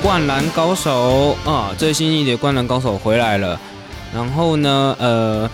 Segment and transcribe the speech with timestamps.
[0.02, 3.60] 《灌篮高手》啊，最新一集《灌篮高手》回来了。
[4.14, 5.48] 然后呢，呃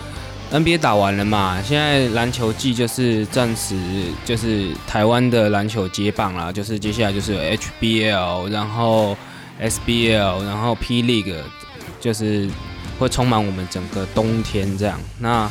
[0.53, 3.75] ，NBA 打完了嘛，现在篮球季就是暂时
[4.23, 7.37] 就是台湾的篮球接棒啦，就是接下来就是
[7.81, 9.17] HBL，然后
[9.61, 11.35] SBL，然后 P League，
[11.99, 12.49] 就是
[12.97, 14.97] 会充满我们整个冬天这样。
[15.19, 15.49] 那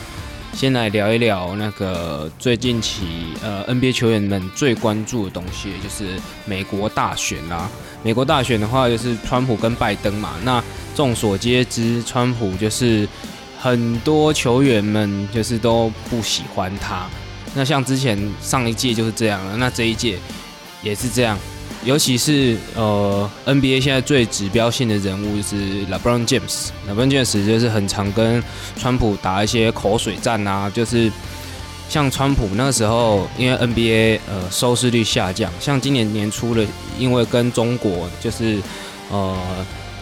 [0.56, 7.69] 先来聊一聊那个最近期呃 NBA 球员们最关注的东西，就是美国大选啦。
[8.02, 10.30] 美国大选的话，就是川普跟拜登嘛。
[10.45, 10.64] 那
[10.95, 13.06] 众所皆知，川普就是
[13.61, 17.06] 很多球员们就是都不喜欢他。
[17.55, 20.19] 那像之前上一届就是这样了，那这一届
[20.83, 21.39] 也是这样。
[21.87, 26.70] 尤其是呃 NBA 现在最指标性的人物就是 LeBron James。
[26.89, 28.42] LeBron James 就是很常跟
[28.77, 31.11] 川普打一些口水战啊，就是
[31.89, 36.67] 像川普那时候，因为 NBA 呃收视率下降，像今年年初的，
[36.98, 38.59] 因为跟中国就是
[39.12, 39.39] 呃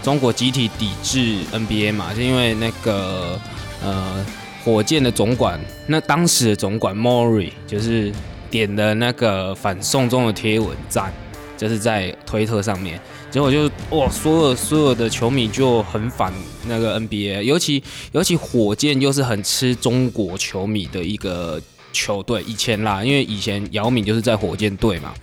[0.02, 3.38] 中国集体抵制 NBA 嘛，就因为那个
[3.84, 4.24] 呃
[4.64, 8.10] 火箭的总管，那当时的总管 Mori 就是
[8.50, 11.12] 点的那个反送中的贴文赞。
[11.56, 16.32] 就是在推特上面，结果就哇，所有所有的球迷就很反
[16.66, 21.60] 那个 NBA，尤其尤其火箭又是很吃中国球迷的一个
[21.92, 25.14] 球队，以前啦，因为以前姚明就是在火箭队嘛，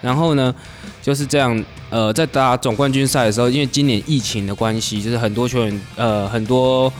[0.00, 0.54] 然后呢
[1.02, 6.92] 就是这样，呃，在打总冠军赛的时候，因为今年疫情的关系，就是很多球员呃很多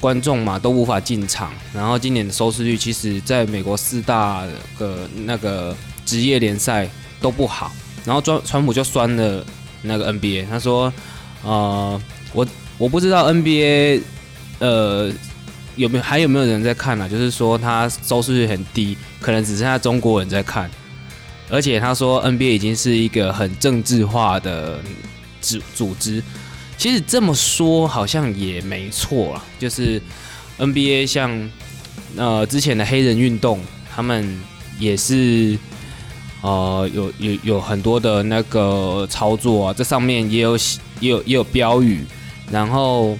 [0.00, 4.44] 观众嘛都无法进场，然后今年的收视率其实在美国四大
[4.76, 6.88] 个那个职业联赛
[7.20, 7.70] 都不好。
[8.04, 9.44] 然后川川普就酸了
[9.82, 10.92] 那个 NBA，他说
[11.44, 12.00] ：“呃，
[12.32, 12.46] 我
[12.78, 14.00] 我不知道 NBA，
[14.58, 15.12] 呃，
[15.76, 17.08] 有没有还有没有人在看呢？
[17.08, 20.70] 就是说他收视率很低，可能只剩下中国人在看。
[21.50, 24.80] 而且他说 NBA 已经是一个很政治化的
[25.40, 26.22] 组组织。
[26.76, 30.00] 其实这么说好像也没错啊，就是
[30.58, 31.50] NBA 像
[32.16, 33.60] 呃之前的黑人运动，
[33.94, 34.40] 他们
[34.78, 35.58] 也是。”
[36.42, 40.56] 呃，有有有很多的那个操作啊，这上面也有
[40.98, 42.04] 也有也有标语，
[42.50, 43.16] 然后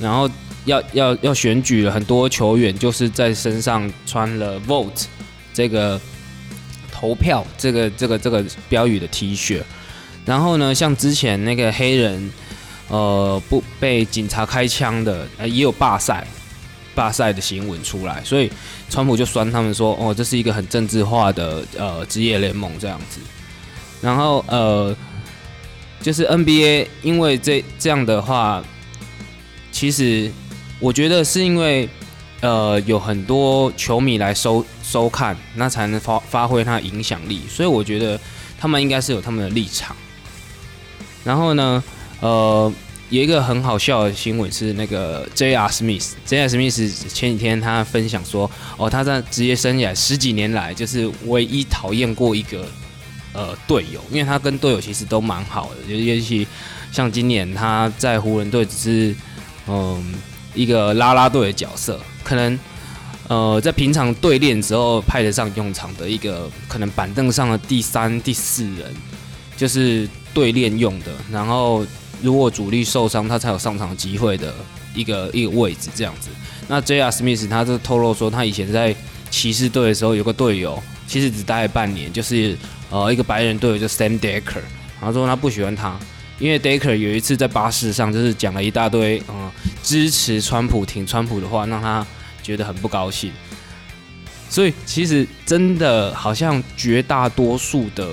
[0.00, 0.28] 然后
[0.64, 5.04] 要要要选举了，很多球员就是在身上穿了 vote
[5.54, 6.00] 这个
[6.92, 9.62] 投票这个这个这个标语的 T 恤，
[10.24, 12.30] 然后呢，像之前那个黑人
[12.88, 16.26] 呃不被警察开枪的，呃也有罢赛。
[16.98, 18.50] 罢赛的新闻出来，所以
[18.90, 23.20] 川普就酸他们说：“哦，这是一个很政治化的呃职业联盟这样子。”
[24.02, 24.96] 然后呃，
[26.02, 28.60] 就是 NBA，因为这这样的话，
[29.70, 30.28] 其实
[30.80, 31.88] 我觉得是因为
[32.40, 38.18] 呃有很多球迷来收收看，那才能发发挥它影响力，所以我觉得
[38.58, 39.94] 他们应该是有他们的立场。
[41.22, 41.84] 然后呢，
[42.18, 42.72] 呃。
[43.10, 45.66] 有一个很好笑的新闻是那个 J.R.
[45.68, 46.46] Smith，J.R.
[46.46, 52.66] Smith 前几天他分享说，哦，他在职业生涯十几年来就是唯一讨厌过一个
[53.32, 56.46] 呃队友，因为他跟队友其实都蛮好的，尤其
[56.92, 59.16] 像今年他在湖人队只是
[59.66, 60.14] 嗯
[60.54, 62.58] 一个拉拉队的角色，可能
[63.28, 68.94] 呃在平常对练时候派得上用场的一个可能板凳上的第三、第四人，
[69.56, 71.86] 就是对练用的，然后。
[72.22, 74.52] 如果主力受伤，他才有上场机会的
[74.94, 76.28] 一个一个位置这样子。
[76.66, 77.10] 那 J.R.
[77.10, 78.94] Smith 他就透露说，他以前在
[79.30, 82.56] 骑士队的时候有个队友，其实只待了半年，就是
[82.90, 84.62] 呃一个白人队友叫 Sam Decker，
[85.00, 85.98] 然后说他不喜欢他，
[86.38, 89.50] 因为 Decker 有一次在巴士上就是讲了一大堆嗯
[89.82, 92.06] 支持川普、挺川普的话，让他
[92.42, 93.32] 觉得很不高兴。
[94.50, 98.06] 所以其实真的好像绝大多数的。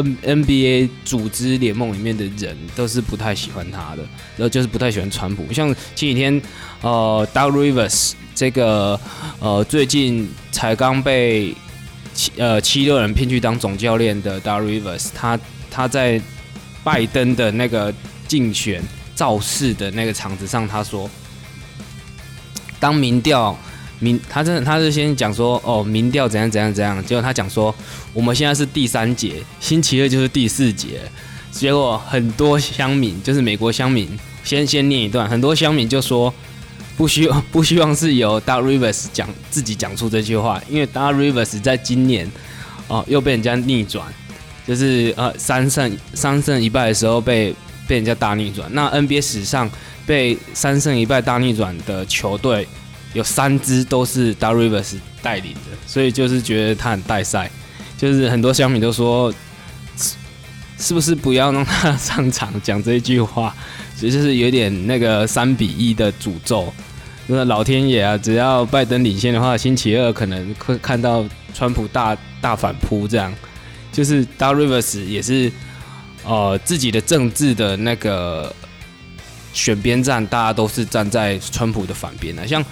[0.00, 4.02] N NBA 组织联盟里面的人都是不太喜欢他的，
[4.36, 5.52] 然后就是不太喜欢川普。
[5.52, 6.40] 像前几天，
[6.82, 8.98] 呃，Doug Rivers 这个
[9.38, 11.54] 呃最近才刚被
[12.14, 15.38] 七呃七六人聘去当总教练的 Doug Rivers，他
[15.70, 16.20] 他在
[16.82, 17.92] 拜登的那个
[18.26, 18.82] 竞选
[19.14, 21.08] 造势的那个场子上，他说，
[22.78, 23.58] 当民调。
[24.00, 27.72] 民他真的他是先讲说哦民调怎样怎样怎样，结果他讲说
[28.12, 31.00] 我们现在是第三节，星期二就是第四节，
[31.52, 34.08] 结果很多乡民就是美国乡民
[34.42, 36.32] 先先念一段，很多乡民就说
[36.96, 42.30] 不希望 不希望是由 Dar Rivers 讲自己讲出这句话，因为 Dar Rivers 在今年
[42.88, 44.06] 哦又被人家逆转，
[44.66, 47.54] 就是呃三胜三胜一败的时候被
[47.86, 49.70] 被人家大逆转，那 NBA 史上
[50.06, 52.66] 被三胜一败大逆转的球队。
[53.12, 57.50] 有三支都是 d a r i v e r s 带领的，所以就是觉得他很带赛，
[57.98, 59.32] 就是很多乡民都说
[60.78, 63.54] 是不是不要让他上场讲这一句话？
[63.96, 66.72] 其实是有点那个三比一的诅咒。
[67.26, 73.32] 那老天爷啊，只要拜登领先的话，星期二可能会看到川普大大反扑，这样
[73.92, 75.52] 就是 d a Rivers 也是
[76.24, 78.52] 呃自己的政治的那个
[79.52, 82.46] 选边站，大家都是站在川普的反边的。
[82.48, 82.64] 像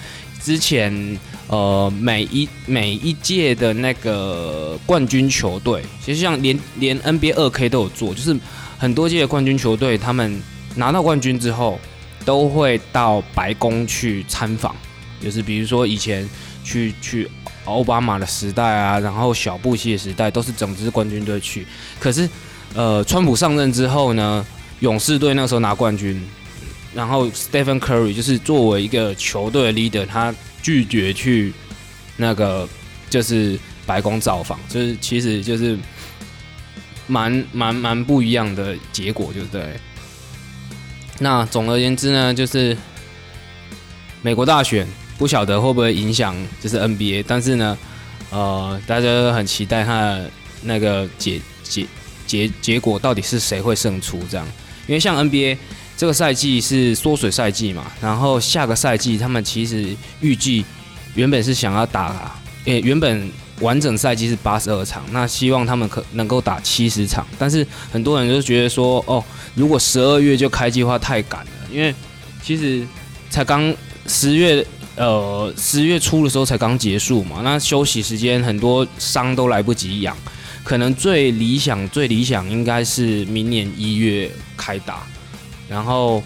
[0.43, 1.19] 之前
[1.49, 8.37] 呃每一每一届的那个冠军球队，其实像连连 NBA 二 K 都有做，就是
[8.79, 10.43] 很多届的冠军球队，他们
[10.75, 11.79] 拿到冠军之后。
[12.25, 14.77] 都会到白宫去参访，
[15.19, 16.29] 就是比如说以前
[16.63, 17.27] 去去
[17.65, 21.67] 奥巴马的时代啊，然后小布希的时代，都是整支冠军队去。
[21.99, 22.29] 可是，
[22.75, 24.45] 呃，川普上任之后呢，
[24.81, 26.23] 勇士队那时候拿冠军，
[26.95, 31.53] 然后 Stephen Curry 就是作为一个球队的 leader，他拒绝去
[32.17, 32.69] 那个
[33.11, 35.79] 就是白宫造访，就是其实就是
[37.07, 39.79] 蛮蛮蛮不一样的结果，对不对？
[41.19, 42.77] 那总而言之呢，就是
[44.23, 44.87] 美国大选
[45.17, 47.79] 不晓得会不会影响，就是 NBA，但是呢，
[48.31, 50.21] 呃，大家都很期待它
[50.63, 51.87] 那个结结
[52.27, 54.47] 结结果到底是谁会胜出这样，
[54.87, 55.57] 因为像 NBA
[55.99, 60.65] 这个赛季是缩水赛季嘛，然后下个赛季他们其实预计
[61.17, 63.29] 原本是想要打，诶，原本
[63.61, 69.23] 完整赛季是八十二场，那希望他们可能够打七十场，但是很多人就觉得说，哦。
[69.57, 71.93] 如果十二月就开计划太赶了，因为
[72.41, 72.87] 其实
[73.29, 73.75] 才刚
[74.07, 80.17] 十月，呃，十月初的时候才刚结束嘛，那休息时间很多伤都来不及养，
[80.63, 85.05] 可能最理想最理想应该是明年一月开打，
[85.69, 86.23] 然后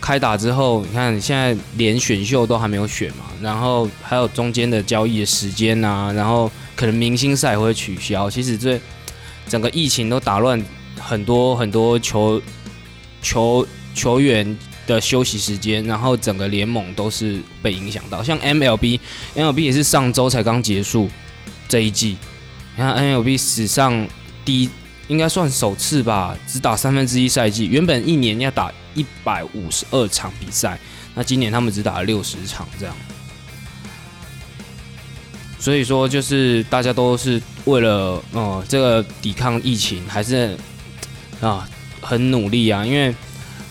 [0.00, 8.80] 开打之后，你看现在连选秀都还没有选嘛，然后还有中间的交易的时间啊，然后可能明星赛会取消，其实这
[9.48, 10.64] 整个疫情都打乱
[11.00, 12.40] 很多很多球。
[13.26, 18.22] 球球员的休息时间，然后整个联盟都是被影响到。
[18.22, 21.08] 像 MLB，MLB 也是上周才刚结束
[21.66, 22.18] 这一季。
[22.76, 24.06] 你看 MLB 史上
[24.44, 24.70] 第一，
[25.08, 27.66] 应该算首次吧，只打三分之一赛季。
[27.66, 30.78] 原本一年要打一百五十二场比赛，
[31.14, 32.94] 那今年他们只打了六十场这样。
[35.58, 40.56] 所以说，就是大家都是为了哦这个抵抗疫情，还是
[41.40, 41.68] 啊。
[42.06, 43.14] 很努力啊，因为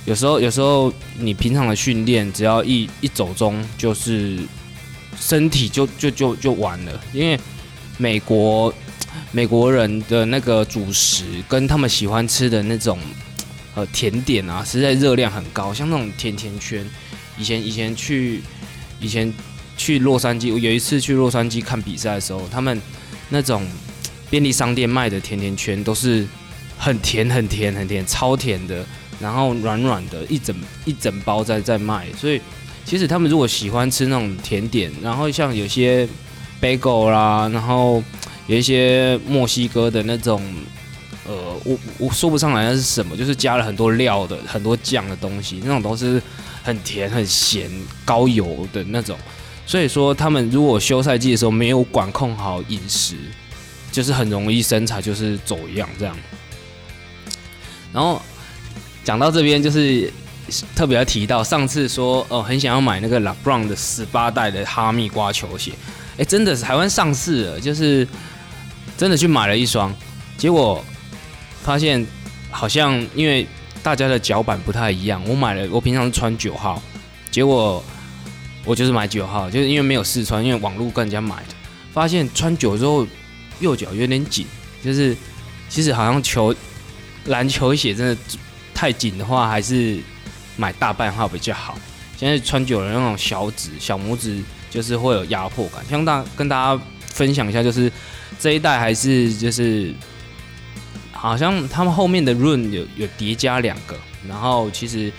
[0.05, 4.39] 有时候有时候你平常的训练，只要一一走中，就是
[5.19, 6.99] 身体就就就就完了。
[7.13, 7.39] 因为
[7.99, 8.73] 美国
[9.31, 12.99] 美国人的那个主食跟他们喜欢吃的那种
[13.75, 16.85] 呃甜点啊，实在热量很高，像那种甜甜圈。
[17.37, 18.41] 以前以前去
[18.99, 19.33] 以前
[19.77, 22.81] 去洛杉矶，我有一次去洛杉矶看比赛的时候，他们
[23.29, 23.65] 那种
[24.29, 26.27] 便利商店卖的甜甜圈都是。
[26.75, 28.85] 很甜，很甜，很甜，超甜的，
[29.17, 32.05] 然后软软的，一整一整包在在卖。
[32.17, 32.41] 所以
[32.83, 36.05] 其实他们如果喜欢吃那种甜点，然后像有些
[36.59, 38.03] bagel 啦，然后
[38.47, 40.43] 有一些墨西哥的那种，
[41.25, 41.33] 呃，
[41.63, 46.21] 我我说不上来那是什么，就是加了很多料的、很多酱的东西，那种都是
[46.63, 47.69] 很甜、很咸、
[48.03, 49.17] 高油的那种。
[49.65, 53.15] 所以说他们如果休赛季的时候没有管控好饮食，
[53.91, 56.13] 就是很容易身材就是走样这样。
[57.93, 58.21] 然后
[59.05, 60.11] 讲到这边，就是
[60.75, 65.71] 特别要提到上次说哦，很想要买那个 LeBron 的十八代的哈密瓜球鞋，
[66.17, 68.05] 哎，真的是台湾上市了，就是
[69.03, 69.93] 真的去买了一双，
[70.37, 70.81] 结果
[71.61, 72.07] 发现
[72.49, 73.45] 好像因为
[73.83, 76.81] 大家的脚板不太一样，我买了，我平常穿九号，
[77.29, 77.83] 结果
[78.63, 81.55] 我就是买九号，就是因为没有试穿，因为网络跟人家买的，
[81.91, 83.05] 发现穿久之后
[83.59, 84.47] 右脚有点紧，
[84.81, 85.13] 就是
[85.67, 86.55] 其实好像球。
[87.27, 88.17] 篮球鞋真的
[88.73, 89.97] 太紧的话，还是
[90.57, 91.77] 买大半号比较好。
[92.17, 95.81] 现在穿久了那种小指、小拇指就是会有压迫感。
[95.89, 97.89] 像大跟大家分享一下，就是
[98.43, 99.93] 这一代还是就是
[101.13, 103.97] 好像他们后面的 run 有有叠加两个，
[104.27, 105.09] 然后其实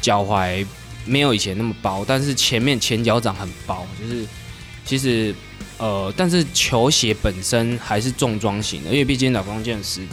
[0.00, 0.64] 脚踝
[1.04, 4.24] 没有以前那么薄，但是前面前脚掌很薄，就是
[4.84, 5.34] 其实
[5.78, 10.06] 呃，但是球鞋本身还是重装型的，因为毕竟老光剑士。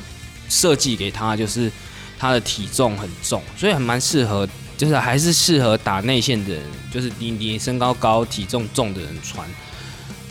[0.47, 1.71] 设计给他就是
[2.19, 9.47] 他的体重很重，所以还蛮适合，就是还是适合打内线的人，就是你你身高高、体重重的人穿。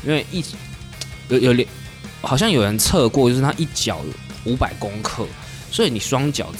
[0.07, 0.43] 因为一
[1.29, 1.69] 有有两，
[2.25, 4.00] 好像有人测过，就是他一脚
[4.45, 5.26] 五百公克，
[5.71, 6.52] 所以你双脚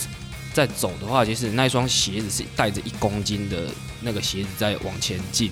[0.53, 3.69] 在走的话，其实那双鞋子是带着一公斤的
[4.01, 5.51] 那个鞋子在往前进，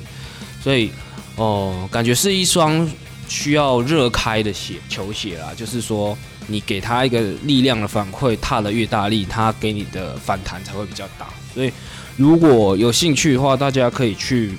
[0.63, 0.91] 所以
[1.37, 2.89] 哦，感觉是一双
[3.29, 6.17] 需要热开的鞋球鞋啦，就是说。
[6.49, 11.29] 你给他一个力量的反馈，踏的越大力，他给你的反弹才会比较大。
[11.55, 11.73] 所以
[12.17, 14.53] 如果有兴趣的话，大家可以去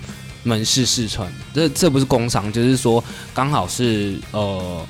[0.44, 1.30] 门市试穿。
[1.52, 4.86] 这这不是工伤，就是说刚好是呃。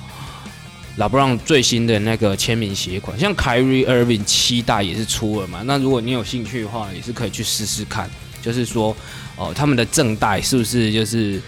[0.97, 5.61] 拉布朗最新的那个签名鞋款，像 Kyrie Irving 七代也是出了嘛。
[5.65, 8.09] 那如果你有兴趣的话，也是可以去试试看。
[8.41, 8.95] 就是说，
[9.35, 11.41] 哦，他们的正代是不是就是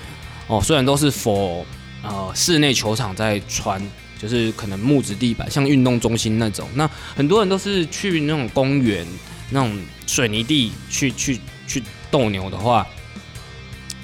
[0.47, 0.59] 哦？
[0.61, 1.63] 虽然都是 for
[2.03, 3.81] 呃室内球场在穿，
[4.19, 6.67] 就是可能木质地板，像运动中心那种。
[6.73, 9.07] 那很多人都是去那种公园、
[9.51, 12.85] 那种水泥地去去去斗牛的话，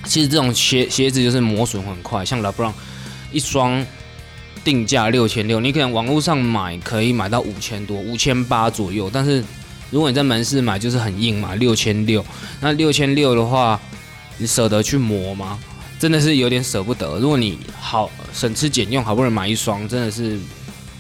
[0.05, 2.23] 其实这种鞋鞋子就是磨损很快。
[2.23, 2.73] 像拉布朗
[3.33, 3.85] 一双。
[4.63, 9.43] 定价六千六，你可能网络上买可以买到五千多、五千八左右，但是
[9.91, 12.25] 如果你在门市买就是很硬嘛，六千六。
[12.62, 13.79] 那六千六的话，
[14.38, 15.60] 你舍得去磨吗？
[16.00, 17.20] 真的是有点舍不得。
[17.20, 20.39] 如果你好省吃俭用，好不容易买一双，真的是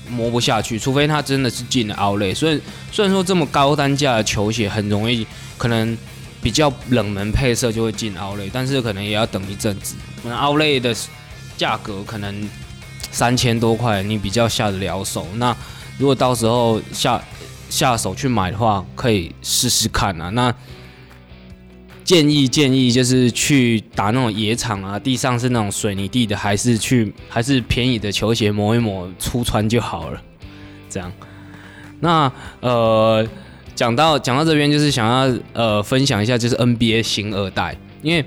[0.09, 2.33] 磨不下去，除非它真的是进了奥类。
[2.33, 2.59] 所以
[2.91, 5.25] 虽然说这么高单价的球鞋很容易，
[5.57, 5.97] 可能
[6.41, 9.95] 比较冷门配色就会进奥类，但是可能也要等一阵子。
[10.21, 10.93] 那奥类的
[11.57, 12.49] 价格可能。
[13.13, 15.25] 三千多块，你比较下得了手。
[15.35, 15.55] 那
[15.99, 17.23] 如果到时候下
[17.69, 20.29] 下手去买的话，可以试试看啊。
[20.31, 20.53] 那
[22.03, 30.19] 建议建议就是去打那种野场啊，地上是那种水泥地的，还是去还是便宜的球鞋磨一磨出穿就好了。
[30.89, 31.11] 这样，
[31.99, 33.25] 那呃
[33.75, 38.25] 讲到讲到这边，就是想要呃分享一下，就是 NBA 新二代，因为。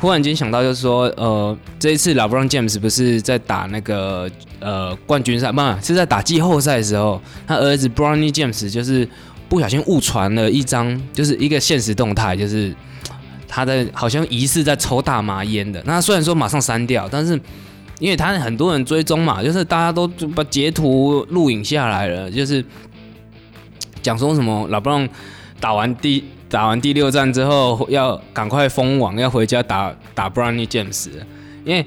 [0.00, 4.28] 忽然间想到，就是说，呃，这一次老布朗 James 不是在打那个
[4.60, 9.08] 呃冠军赛，不是在打季后赛的时候，他儿子 Bronny James 就是
[9.48, 12.74] 不小心误传了一张，就是一个现实动态，就是
[13.48, 15.82] 他的好像疑似在抽大麻烟的。
[15.86, 17.40] 那虽然说马上删掉，但是
[17.98, 22.62] 因为他很多人追踪嘛，就是大家都把截图录影下来了，就是
[24.02, 25.08] 讲说什么老布朗
[25.60, 26.24] 打完第。
[26.54, 31.08] 打完第六战之后，要赶快封网，要回家打打 Brownie James，
[31.64, 31.84] 因为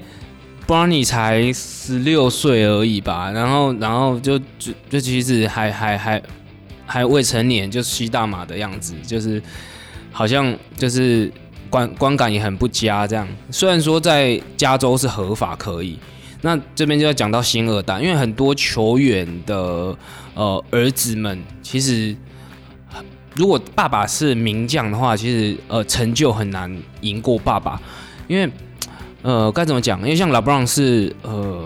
[0.66, 6.22] Brownie 才十六岁而已吧，然后然后就就就其实还还还
[6.84, 9.42] 还未成年，就吸大麻的样子，就是
[10.12, 11.32] 好像就是
[11.70, 13.06] 观观感也很不佳。
[13.06, 15.98] 这样虽然说在加州是合法可以，
[16.42, 19.96] 那这边就要讲到新二代，因为很多球员的
[20.34, 22.14] 呃儿子们其实。
[23.38, 27.80] 如果爸爸是名将的话，其实呃成就很难赢过爸爸，
[28.26, 28.50] 因为
[29.22, 30.00] 呃该怎么讲？
[30.00, 31.64] 因为像老布朗是呃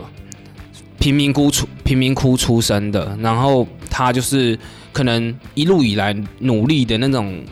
[0.98, 4.58] 贫民窟出贫民窟出生的，然后他就是
[4.92, 7.42] 可能一路以来努力的那种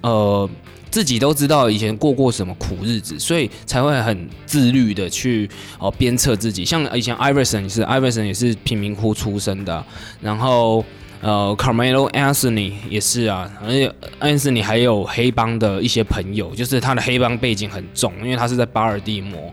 [0.00, 0.50] 呃
[0.90, 5.48] 自己都知道以前过过什么苦日子，所以才会很自律的去
[5.78, 6.64] 哦鞭策自己。
[6.64, 9.86] 像以前艾弗森是艾弗森也是贫民窟出生的，
[10.20, 10.84] 然后。
[11.22, 19.52] 呃，Carmelo Anthony 也是啊，而且 Anthony 还有黑帮的一些朋友，就是他的黑帮背景很重，因为他是在巴尔的摩。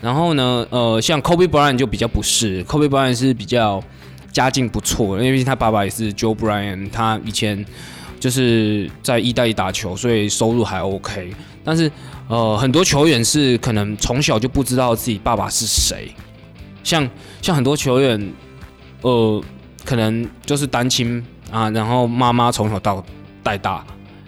[0.00, 3.82] 然后呢，呃，像 Kobe Bryant 就比较不是，Kobe Bryant 是比较
[4.32, 7.62] 家境不错，因为毕竟他爸爸也是 Joe Bryant，他以前
[8.18, 11.30] 就是在意大利打球，所以收入还 OK。
[11.62, 11.92] 但是，
[12.28, 16.14] 呃，很多球员是可能从小就不知道自己爸爸是谁，
[16.82, 17.06] 像
[17.42, 18.32] 像很多球员，
[19.02, 19.42] 呃。
[19.84, 23.04] 可能就是单亲啊，然后妈妈从小到
[23.42, 23.84] 带大，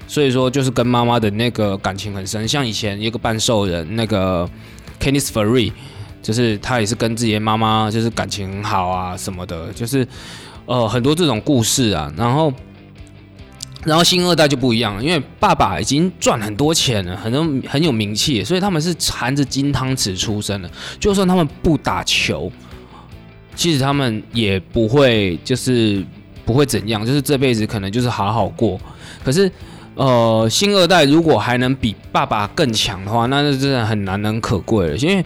[0.06, 2.46] 所以说就是跟妈妈的那个感情很深。
[2.46, 4.48] 像以前一个半兽人，那个
[5.00, 5.72] Kenneth f e r r y
[6.22, 10.06] 就是他也是跟自己的妈妈就是感情很好啊什么的，就是
[10.66, 12.12] 呃很多这种故事啊。
[12.16, 12.52] 然后，
[13.84, 20.70] 然后新二代就不一样了，因为爸爸已经赚很多钱了，很多很有名气，所以他们是含着金汤匙出生的。
[21.00, 22.52] 就算他们不打球。
[23.56, 26.04] 其实他们也不会，就是
[26.44, 28.78] 不会怎样，就是这辈子可能就是好好过。
[29.24, 29.50] 可是，
[29.94, 34.96] 呃，新二代如果还能比爸爸更强的话，那是真的很难能可贵了。
[34.98, 35.24] 因为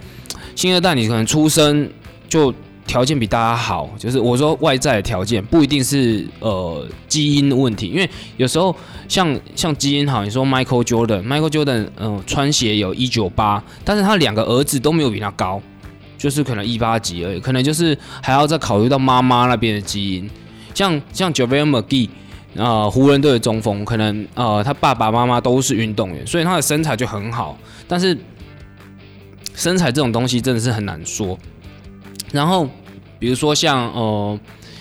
[0.54, 1.90] 新二代你可能出生
[2.28, 2.54] 就
[2.86, 8.74] 条件比大家好，就是我说外在的条件不一定是呃基因的问题，因为有时候
[9.08, 15.60] 像像基因好，你说 Michael Jordan，Michael Jordan，嗯，穿鞋有一九八，但是他两个儿子都没有比他高。
[16.20, 20.28] 就是可能一八级而已，可能就是还要再考虑到妈妈那边的基因，
[20.74, 22.10] 像像 Javier McGee
[22.58, 27.56] 啊，湖人队的中锋，可能呃他爸爸妈妈都是运动员，所以他的身材就很好。
[27.88, 28.14] 但是
[29.54, 31.38] 身材这种东西真的是很难说。
[32.30, 32.68] 然后
[33.18, 34.38] 比如说像呃，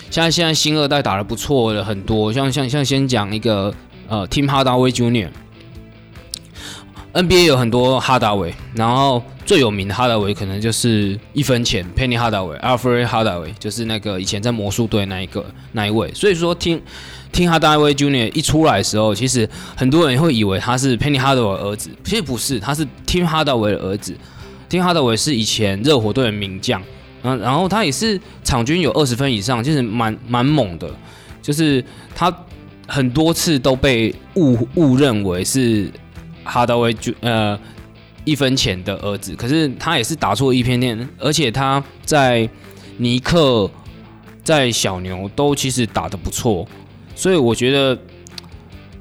[0.10, 3.74] 现在现在新二代打的不错的很多，像像像先讲一个
[4.10, 5.30] 呃 Tim Hardaway Junior
[7.20, 16.14] NBA 有很多哈达维，然后最有名的哈达维可能就是一分钱 Penny 哈达维，Alfred 哈达维就是那个以前在魔术队那一个那一位。
[16.14, 16.82] 所以说听
[17.34, 24.16] 听哈达维 Junior 一出来的时候，其实很多人会以为他是 Penny Hardaway 儿子，其实不是，他是 Tim 哈达威的儿子。
[24.70, 26.82] Tim 哈达威是以前热火队的名将，
[27.24, 30.90] 嗯，然后他也是场均有二十分以上，就是蛮蛮猛的，
[31.42, 31.84] 就是
[32.16, 32.34] 他
[32.88, 35.92] 很多次都被误误认为是。
[36.50, 37.58] 哈达威就呃
[38.26, 42.48] 一分钱的儿子，可是他也是打出一片天，而且他在
[42.98, 43.70] 尼克、
[44.44, 46.68] 在小牛都其实打的不错，
[47.16, 47.98] 所以我觉得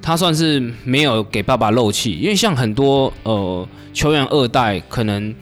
[0.00, 5.35] 他算是没有给爸爸漏气，因为像很多呃球员二代可能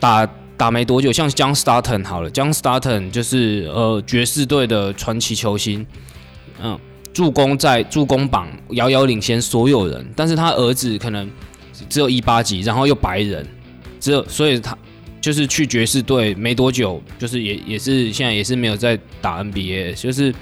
[0.00, 5.86] 打打没多久，像 John Starton 好了，John Starton 就是呃爵士队的传奇球星，
[6.62, 6.78] 嗯。
[7.14, 11.30] 助攻在助攻榜遥遥领先所有人，但是他儿子可能
[11.88, 13.46] 只有一八级，然后又白人，
[14.00, 14.76] 只有所以他
[15.20, 20.34] 就是去爵士队没多久，就是也也是现在也是没有在打 NBA，就是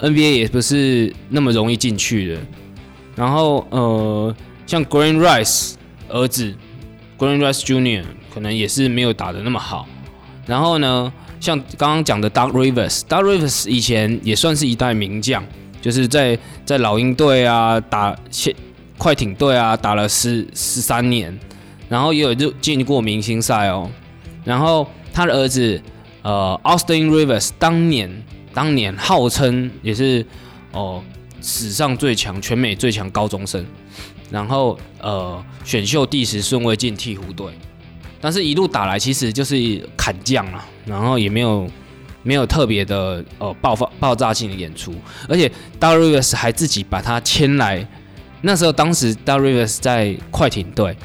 [0.00, 2.40] NBA 也不是那么容易进去的。
[3.14, 4.34] 然后呃，
[4.66, 5.74] 像 Green Rice
[6.08, 6.54] 儿子
[7.18, 9.86] Green Rice Junior 可能也是没有打的那么好。
[10.46, 15.44] 然后呢，像刚刚讲的 Doug Rivers，Doug Rivers 以前也算是一代名将。
[15.82, 18.54] 就是在在老鹰队啊打快
[18.96, 21.36] 快艇队啊打了十十三年，
[21.88, 23.90] 然后也有就进过明星赛哦。
[24.44, 25.82] 然后他的儿子
[26.22, 28.22] 呃 Austin Rivers 当年
[28.54, 30.24] 当年号称也是
[30.70, 31.02] 哦
[31.40, 33.66] 史上最强全美最强高中生，
[34.30, 37.52] 然后呃选秀第十顺位进鹈鹕队，
[38.20, 41.68] 但是一路打来其实就是砍将了，然后也没有。
[42.22, 44.94] 没有特别的呃爆发爆炸性的演出，
[45.28, 47.86] 而且 Darius 还自己把他牵来。
[48.40, 50.96] 那时候当时 Darius 在快艇队，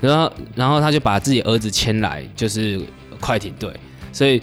[0.00, 2.80] 然后然后他就把自己儿子牵来，就是
[3.20, 3.70] 快艇队，
[4.12, 4.40] 所以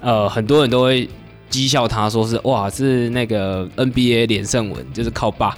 [0.00, 1.08] 呃很多人都会。
[1.52, 5.54] 讥笑他说是哇是那个 NBA 连胜文就是靠爸，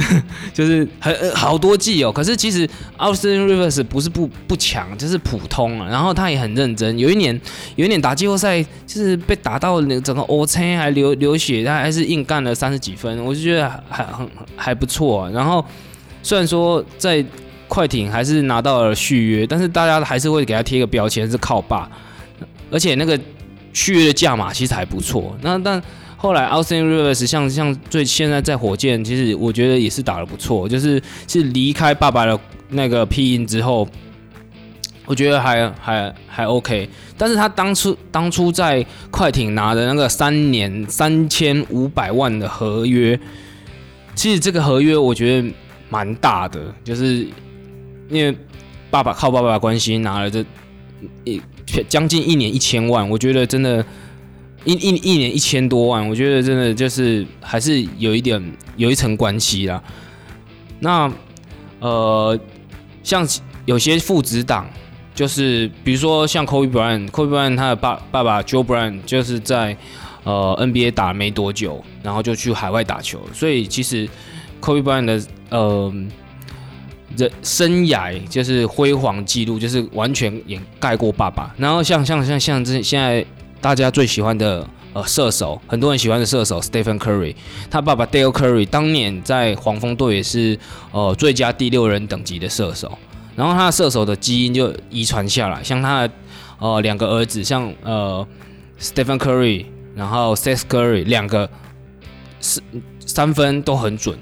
[0.54, 2.10] 就是很好多季哦。
[2.10, 5.86] 可是其实 Austin Rivers 不是不不强，就是普通啊。
[5.90, 6.98] 然后他也很认真。
[6.98, 7.38] 有一年
[7.76, 14.26] 有一年打季后赛，就是被打到那整个 O 青还流流血，他还是硬干了三十几分，我就觉得还很
[14.56, 15.30] 还不错。
[15.30, 15.62] 然后
[16.22, 17.22] 虽然说在
[17.68, 21.90] 快艇还是拿到了续约，但是大家还是会给他贴个标签是靠爸，
[22.70, 23.20] 而且那个。
[23.74, 25.82] 续约的价码其实还不错，那但
[26.16, 32.38] 后来 Austin Rivers 像像最现在在火箭，其实我觉得也是打的不错，就是是离开爸爸的
[32.70, 33.86] 那个庇荫之后，
[35.04, 36.88] 我觉得还还还 OK。
[37.18, 43.18] 但是他当初当初在快艇拿的那个三年三千五百万的合约，
[44.14, 45.52] 其实这个合约我觉得
[45.90, 47.26] 蛮大的，就是
[48.08, 48.34] 因为
[48.90, 50.42] 爸爸靠爸爸的关系拿了这
[51.24, 51.42] 一。
[51.88, 53.84] 将近一年一千万，我觉得真的，
[54.64, 58.40] 一一一年一千多万，我觉得真的就是还是有一点
[58.76, 59.82] 有一层关系啦。
[60.80, 61.10] 那
[61.80, 62.38] 呃，
[63.02, 63.26] 像
[63.64, 64.68] 有些父子档，
[65.14, 69.76] 就是比如说像 Kobe Bryant，Kobe Bryant 他的爸爸爸 Joe Bryant 就是在
[70.24, 74.08] 呃 NBA 打没多久，然后就去海外打球，所以其实
[74.60, 75.92] Kobe Bryant 的呃。
[77.16, 81.54] 的生涯就是辉煌记录，就是完全掩盖过爸爸。
[81.56, 83.24] 然后像像像像这现在
[83.60, 87.34] 大家最喜欢的呃射手，很多人喜欢的射手 Stephen Curry，
[87.70, 90.58] 他爸爸 Dale Curry 当年在黄蜂队也是
[90.92, 92.98] 呃最佳第六人等级的射手。
[93.36, 96.14] 然后他射手的基因就遗传下来，像他的
[96.58, 98.26] 呃两个儿子，像呃
[98.80, 101.48] Stephen Curry，然后 Seth Curry 两个
[102.40, 102.60] 是
[103.04, 104.18] 三分都很准，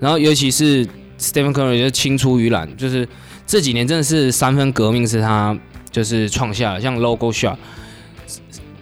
[0.00, 0.88] 然后尤其是。
[1.22, 3.08] Stephen Curry 就青出于蓝，就是
[3.46, 5.56] 这几年真的是三分革命是他
[5.92, 7.56] 就是创下了，像 Logo Shot，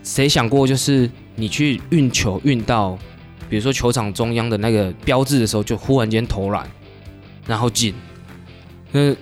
[0.03, 2.99] 谁想过就是你去运球运到，
[3.51, 6.67] 比如说球场中央的那个标志的时候，就忽然间投篮，
[7.47, 7.93] 然后进，
[8.93, 9.15] 那，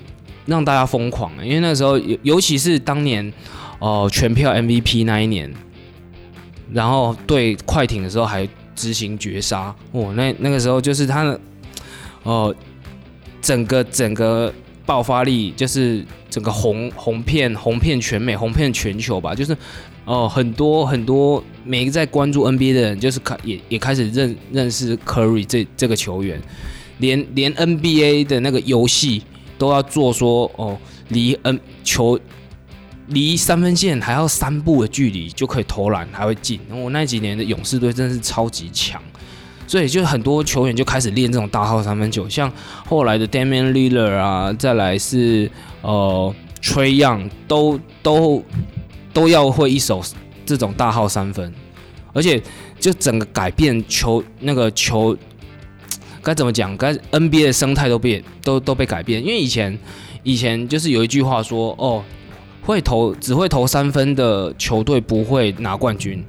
[0.46, 3.32] 让大家疯狂，因为那时候尤尤其是当年
[3.80, 5.52] 哦全票 MVP 那一年，
[6.72, 11.40] 然后对快艇的时候还执行绝杀，哦，那那个时候就是他的
[12.22, 12.54] 哦。
[13.40, 14.52] 整个整个
[14.84, 19.56] 爆发力就是整个红红片红片全美红片全球吧，就是
[20.04, 26.40] 哦很多很多每一个在关注 NBA 的人，就是开也也开始认认识 Curry 这这个球员，
[26.98, 29.22] 连连 NBA 的那个游戏
[29.58, 32.18] 都要做说哦离 N 球
[33.08, 39.02] 离三分线还要三步的距离就可以投篮还会进，我那几年的勇士队真的是超级强，
[39.68, 42.50] 所以就很多球员就开始练这种大号三分球，像
[42.86, 45.48] 后来的 Damian Lillard 啊，再来是
[45.82, 48.42] 呃 Trey Young 都都
[49.12, 50.02] 都要会一手
[50.46, 51.52] 这种大号三分，
[52.14, 52.42] 而且
[52.80, 55.14] 就整个改变球那个球
[56.22, 56.74] 该怎么讲？
[56.78, 59.78] 该 NBA 的生态都变都都被改变，因为以前
[60.22, 62.02] 以前就是有一句话说哦，
[62.62, 66.24] 会投只会投三分的球队不会拿冠军。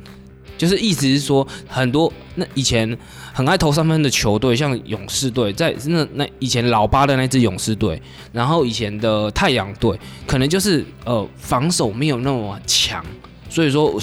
[0.57, 2.97] 就是意思是说，很多那以前
[3.33, 13.03] 很爱投三分的球队，像勇士队，在那那以前老八的那支勇士队，然后以前的太阳队，可能就是呃防守没有那么强，
[13.49, 13.99] 所以说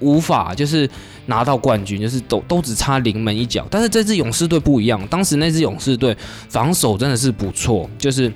[0.00, 0.88] 无法就是
[1.26, 3.66] 拿到冠军，就是都 都只差临门一脚。
[3.70, 6.16] 但是这支勇士队不一样，当时那支勇士队
[6.48, 8.32] 防守真的是不错，就是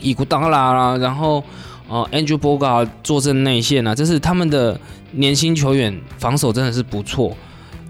[0.00, 1.42] 伊古达拉啦，然后
[1.88, 4.78] 呃 Andrew Bogut 坐镇内线啊，这是他们的。
[5.14, 7.36] 年轻球员防守真的是不错，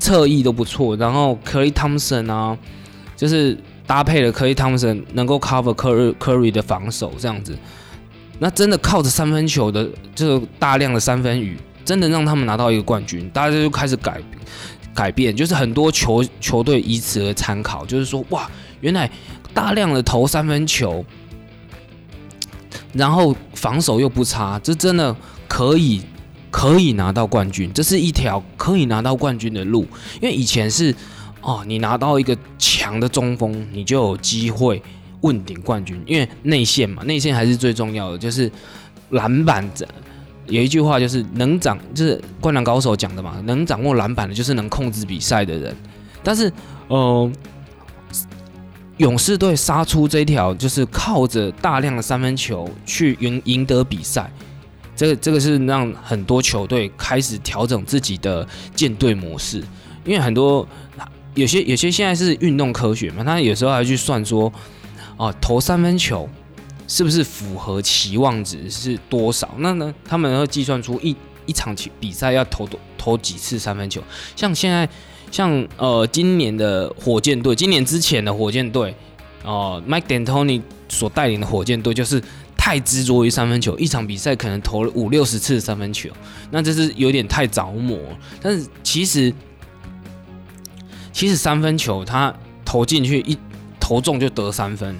[0.02, 0.96] 侧翼都不错。
[0.96, 2.58] 然后 Curry Thompson 啊，
[3.16, 7.56] 就是搭配了 Curry Thompson 能够 cover Curry Curry 的防守这样子，
[8.40, 13.30] 那真的靠着三分球的这个大量的三分雨，真的让他们拿到一个冠军。
[13.30, 14.20] 大家就开始改
[14.92, 19.08] 改变，就是很多球球队以此而参考，就是说哇，原来
[19.54, 21.04] 大量的投三分球，
[22.92, 25.14] 然后防守又不差，这真的
[25.46, 26.02] 可以。
[26.52, 29.82] 可以拿到冠军，这是一条可以拿到冠军的路。
[30.20, 30.94] 因为以前是
[31.40, 34.80] 哦，你拿到一个强的中锋，你就有机会
[35.22, 36.00] 问鼎冠军。
[36.06, 38.18] 因为内线嘛，内线还是最重要的。
[38.18, 38.48] 就是
[39.10, 39.88] 篮板者
[40.46, 45.74] 有一句话，就是能掌，就是灌篮高手讲的嘛，能掌握篮板的，就是能控制比赛的人。
[46.22, 46.52] 但是，
[46.88, 47.32] 呃，
[48.98, 54.30] 勇士队杀出这条，就是靠着大量的三分球去赢赢得比赛。
[54.94, 59.58] 这个这个是让很多球队开始调整自己的舰队模式，
[60.04, 60.66] 因为很多
[61.34, 64.52] 有些有些现在是运动科学嘛，他有时候还去算说，
[65.16, 66.28] 哦，投三分球
[66.86, 69.48] 是不是符合期望值是多少？
[69.56, 74.02] 那呢，他们会计算出一一场比比赛要投多投几次三分球。
[74.36, 74.86] 像现在
[75.30, 78.94] 像呃今年的火箭队，今年之前的火箭队，
[79.42, 82.22] 哦，Mike D'Antoni 所带领的火箭队就是。
[82.64, 86.08] 太执着于三分球，一场比赛可能投了五六十次三分球，
[86.52, 87.98] 那这是有点太着魔。
[88.40, 89.34] 但是其实，
[91.12, 92.32] 其实三分球他
[92.64, 93.36] 投进去一
[93.80, 94.96] 投中就得三分，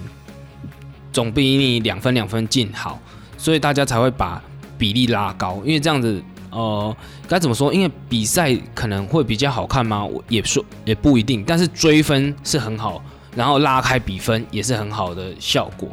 [1.13, 2.99] 总比你两分两分进好，
[3.37, 4.43] 所以大家才会把
[4.77, 5.61] 比例拉高。
[5.63, 6.93] 因为这样子，呃，
[7.29, 7.73] 该怎么说？
[7.73, 10.03] 因为比赛可能会比较好看吗？
[10.03, 11.41] 我也说也不一定。
[11.47, 13.01] 但是追分是很好，
[13.37, 15.87] 然后拉开比分也是很好的效果。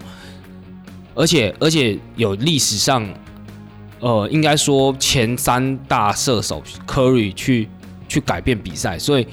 [1.21, 3.07] 而且而且有历史上，
[4.01, 7.69] 呃，应该说前三大射手 Curry 去
[8.09, 9.27] 去改变比赛，所以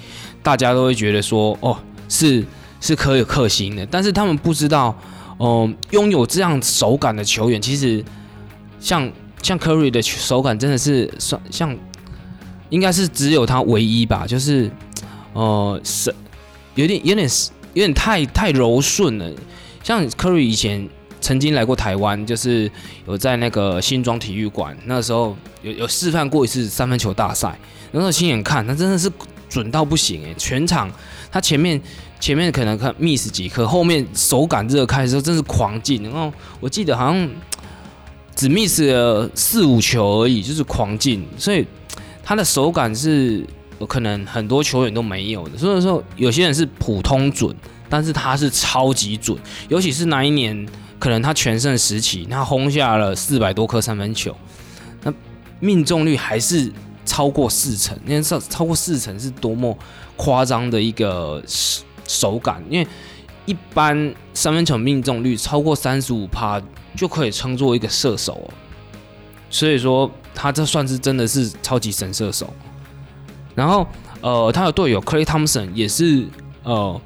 [0.43, 2.43] 大家都会觉得说，哦，是
[2.81, 3.85] 是可有克星的。
[3.85, 4.93] 但是他们不知道，
[5.37, 8.03] 哦，拥有这样手感的球员，其实
[8.81, 9.09] 像
[9.41, 11.73] 像 Curry 的手感真的是算像，
[12.69, 14.69] 应该是只有他唯一吧，就是
[15.31, 16.13] 呃，是
[16.75, 17.29] 有点有点
[17.73, 19.31] 有点太太柔顺了。
[19.81, 20.89] 像 Curry 以前。
[21.19, 22.69] 曾经来过台湾，就是
[23.07, 27.57] 有在那个新庄体育馆，那时候有有示范过一次三分球大赛，
[27.91, 29.11] 那时候亲眼看，他真的是
[29.49, 30.89] 准到不行诶，全场
[31.31, 31.81] 他前面
[32.19, 37.29] 前面可能看 miss 几颗，后面手感热开的时候真是狂进，然后我记得好像
[38.35, 41.65] 只 miss 了四五球而已，就是狂进，所以
[42.23, 43.43] 他的手感是
[43.87, 47.53] 可能很多球员都没有的，所以说有些人是普通准，
[47.89, 49.35] 但是他是超级准，
[49.67, 50.67] 尤其是那一年。
[50.99, 54.35] 可能他全盛时期，他轰下了四百多颗三分球，
[55.03, 55.13] 那
[55.59, 56.71] 命中率还是
[57.05, 57.97] 超过四成。
[58.05, 59.77] 那超超过四成是多么
[60.15, 61.41] 夸张的一个
[62.07, 62.87] 手感，因为
[63.45, 66.59] 一般三分球命中率超过三十五趴
[66.95, 68.49] 就可以称作一个射手，
[69.49, 72.51] 所以说他这算是真的是超级神射手。
[73.53, 73.85] 然后
[74.21, 76.27] 呃，他的队友 Clay Thompson 也是
[76.63, 76.99] 呃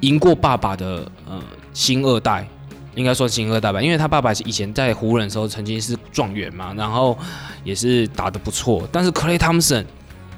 [0.00, 1.38] 赢过爸爸的呃
[1.74, 2.48] 新二代。
[2.94, 7.18] 应该说新二代吧，因为他爸爸以前在湖人的时候曾经是状元嘛，然后
[7.64, 8.88] 也是打得不错。
[8.92, 9.84] 但是 Clay Thompson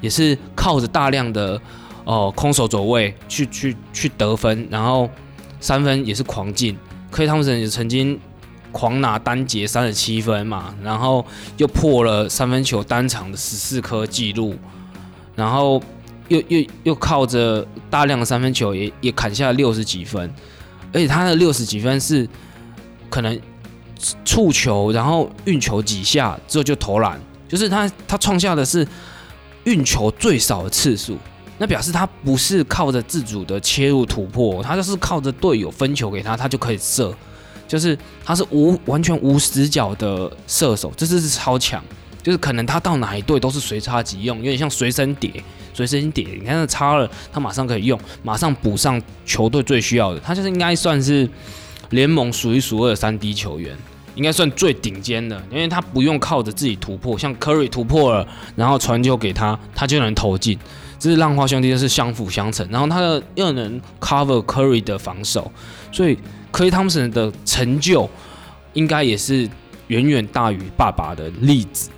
[0.01, 1.61] 也是靠着大量的
[2.03, 5.07] 哦空手走位去去去得分，然后
[5.59, 6.75] 三分也是狂进。
[7.11, 8.19] Clay Thompson 也曾经
[8.71, 11.23] 狂拿单节三十七分嘛，然后
[11.57, 14.55] 又破了三分球单场的十四颗记录，
[15.35, 15.79] 然后
[16.29, 20.33] 又又又靠着大量的三分球也也砍下六十几分，
[20.91, 22.27] 而且他的六十几分是。
[23.09, 23.39] 可能
[24.23, 28.87] 触球，然后运球几下之后就投篮，就是他他创下的是
[29.63, 31.17] 运球最少的次数，
[31.57, 37.13] 那表示他不是靠着自主的切入突破，他就是靠着队友分球给他，他就可以射，
[37.67, 41.83] 就是他是无完全无死角的射手，这是是超强，
[42.21, 45.43] 就是可能他到哪一队都是随插即用，有点像随身碟，
[45.73, 51.27] 随身碟，你看他插了，他马上可以用，马上补上球队最需要的，他就是应该算是
[51.89, 53.75] 联盟数一数二的三 D 球员。
[54.15, 60.57] 应该算最顶尖的，因为他不用靠着自己突破，像 Curry 突破了，然后传球给他，他就能投进。
[60.97, 62.67] 这是浪花兄弟，就是相辅相成。
[62.71, 65.51] 然后他的又能 cover Curry 的防守，
[65.91, 66.17] 所以
[66.51, 68.09] Curry Thompson 的成就
[68.73, 69.47] 应该也是
[69.89, 71.91] 远远大于爸爸的例子。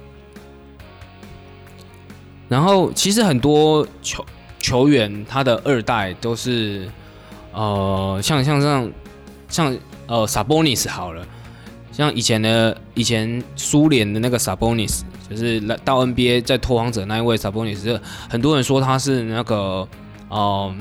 [2.49, 4.25] 然后其实很多球
[4.59, 6.85] 球员他的二代都是，
[7.53, 8.91] 呃，像像像
[9.49, 9.75] 像
[10.07, 11.25] 呃 Sabonis 好了。
[11.91, 19.85] 像以前的以前苏联的那个 Sabonis，就是来到 NBA 在拓荒者那一位 Sabonis，很多人说他是那个
[20.29, 20.73] 呃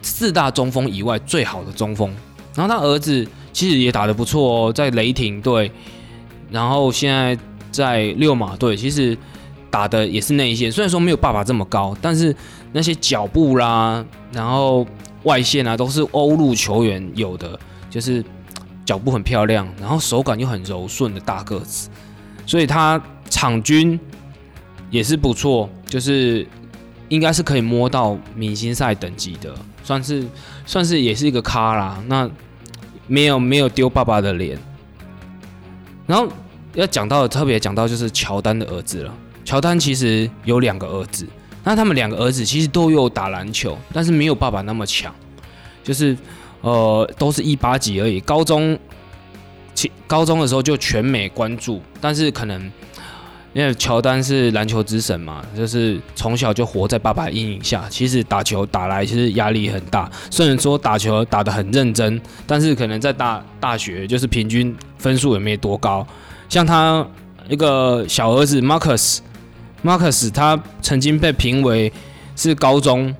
[0.00, 2.14] 四大中锋以外最好的中锋。
[2.54, 5.72] 然后他儿子其实也打得不错哦，在雷霆队，
[6.52, 7.36] 然后现在
[7.72, 9.18] 在六马队，其实
[9.72, 10.70] 打的也是内线。
[10.70, 12.32] 虽然说没有爸爸这么高，但是
[12.72, 14.86] 那些脚步啦，然后
[15.24, 17.58] 外线啊，都是欧陆球员有的，
[17.94, 18.24] 就是。
[18.86, 21.88] 脚步很漂亮，然后手感又很柔顺的大个子，
[22.44, 23.98] 所以他场均
[24.90, 26.46] 也是不错，就是
[27.08, 30.26] 应该是可以摸到明星赛等级的，算是
[30.66, 31.98] 算是也是一个咖啦。
[32.06, 32.30] 那
[33.06, 34.58] 没有没有丢爸爸的脸。
[36.06, 36.28] 然后
[36.74, 39.14] 要讲到特别讲到就是乔丹的儿子了。
[39.46, 41.26] 乔丹其实有两个儿子，
[41.64, 45.10] 那他们两个儿子其实都有打篮球，但是没有爸爸那么强，
[45.82, 46.14] 就是。
[46.64, 48.18] 呃，都是一八级而已。
[48.20, 48.78] 高中，
[49.74, 52.72] 其高中的时候就全美关注，但是可能
[53.52, 57.84] 因为乔丹是篮球之神嘛，就是从小就活在爸爸阴影下。
[57.90, 66.06] 其实打球打来其实压力很大，虽然说打球打得很认真，但是可能在大大学就是平均分数也没多高。
[66.48, 67.06] 像他
[67.46, 71.92] 一个小儿子 Marcus，Marcus 他曾经被评为
[72.34, 73.14] 是高中。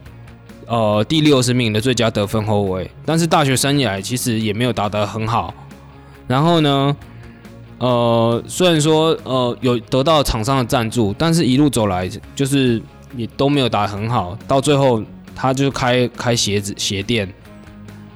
[0.67, 5.53] 呃，第六十名的最佳得分后卫，但是大学生涯其实也没有打得很好。
[6.27, 6.97] 然后呢，
[7.79, 12.81] 呃，虽然说呃有得到厂商的赞助，但是一路走来就是
[13.17, 14.37] 也都没有打很好。
[14.49, 15.03] 到最后，
[15.35, 17.33] 他就开开鞋子鞋店，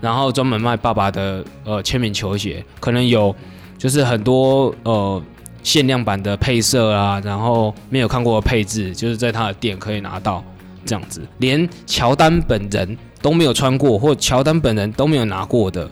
[0.00, 3.34] 然后专门卖爸爸的呃签名球鞋，可能有
[3.76, 5.22] 就是很多呃
[5.62, 10.42] 限量版的配色啊，然后没有看过的配置，就是在他的店可以拿到。
[10.88, 15.88] 这样子，连乔丹本人都没有穿过，或乔丹本人都没有拿过的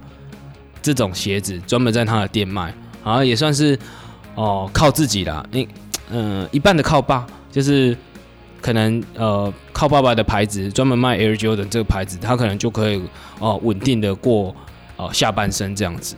[0.81, 3.79] 这种鞋子，专门在他的店卖，好像也算是
[4.35, 5.47] 哦靠自己啦。
[5.53, 5.69] 你
[6.09, 7.95] 嗯，一半的靠爸，就是
[8.63, 13.03] 可能呃靠爸爸的牌子，专门卖 Air Jordan 这个牌子，他可能就可以
[13.39, 14.57] 哦稳定的过
[14.97, 16.17] 哦下半生这样子。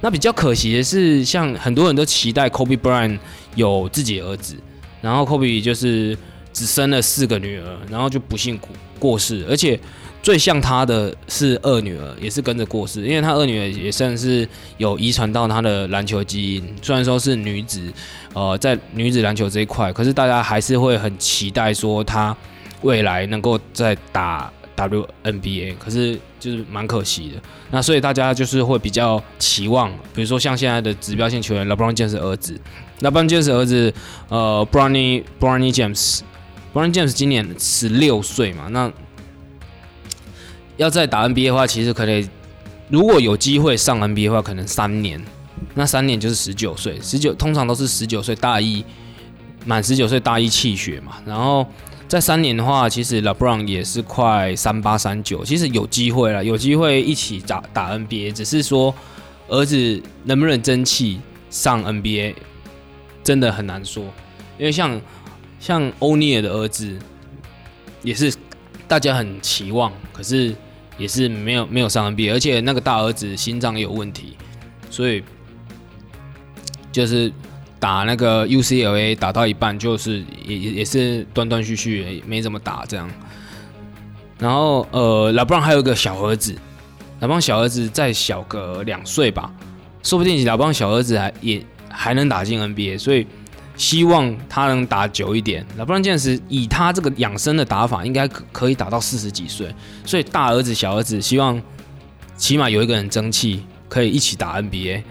[0.00, 3.18] 那比较可惜的是，像很多人都期待 Kobe Bryant
[3.56, 4.56] 有自己儿子，
[5.02, 6.16] 然后 Kobe 就是。
[6.56, 9.78] 只生了四个女儿，然后就不幸过过世，而且
[10.22, 16.74] 最像他的是二女儿，也是跟着过世，因为他二女儿也算是有遗传到他的篮球基因。
[16.80, 17.92] 虽然说是女子，
[18.32, 22.34] 呃，在女子篮球这一块，可是大家还是会很期待说他
[22.80, 27.42] 未来能够再打 WNBA，可是就是蛮可惜的。
[27.70, 32.58] 那所以大家就是会比较期望，比如说像现在的指标性球员 LeBron James 儿子
[33.00, 33.92] ，LeBron James 儿子，
[34.30, 36.20] 呃，Bronny Bronny James。
[36.76, 38.92] Bron James 今年十六岁嘛，那
[40.76, 42.28] 要再打 NBA 的话，其实可能
[42.90, 45.18] 如果有机会上 NBA 的话，可能三年，
[45.74, 48.84] 那三年就是十九岁，十九通常都是十九岁大一
[49.64, 51.66] 满十九岁大一气血嘛，然后
[52.06, 58.94] 在三年的话，其实 LeBron 也是快三八三九，其实有机会了，有机会一起打打 NBA，只是说
[59.48, 62.34] 儿子能不能争气上 NBA，
[63.24, 64.04] 真的很难说，
[64.58, 65.00] 因为像。
[65.66, 66.96] 像欧尼尔的儿子，
[68.00, 68.32] 也是
[68.86, 70.54] 大家很期望，可是
[70.96, 74.36] 也是没有没有上 NBA，而且那个大儿子心脏也有问题，
[74.90, 75.24] 所以
[76.92, 77.32] 就是
[77.80, 83.10] 打那个 UCLA 打到一半，就是也也也是断断续续，没怎么打这样。
[84.38, 86.54] 然后呃，老布朗还有个小儿子，
[87.18, 89.52] 老布朗小儿子再小个两岁吧，
[90.04, 93.26] 说不定老布朗小儿子还也还能打进 NBA，所以。
[93.76, 99.74] 希望他能打久一点，那不然这样子以他这个养生的打法，应该可可以打到四十几岁。
[100.04, 101.60] 所以大儿子、小儿子希望
[102.36, 105.02] 起码有一个人争气，可以一起打 NBA，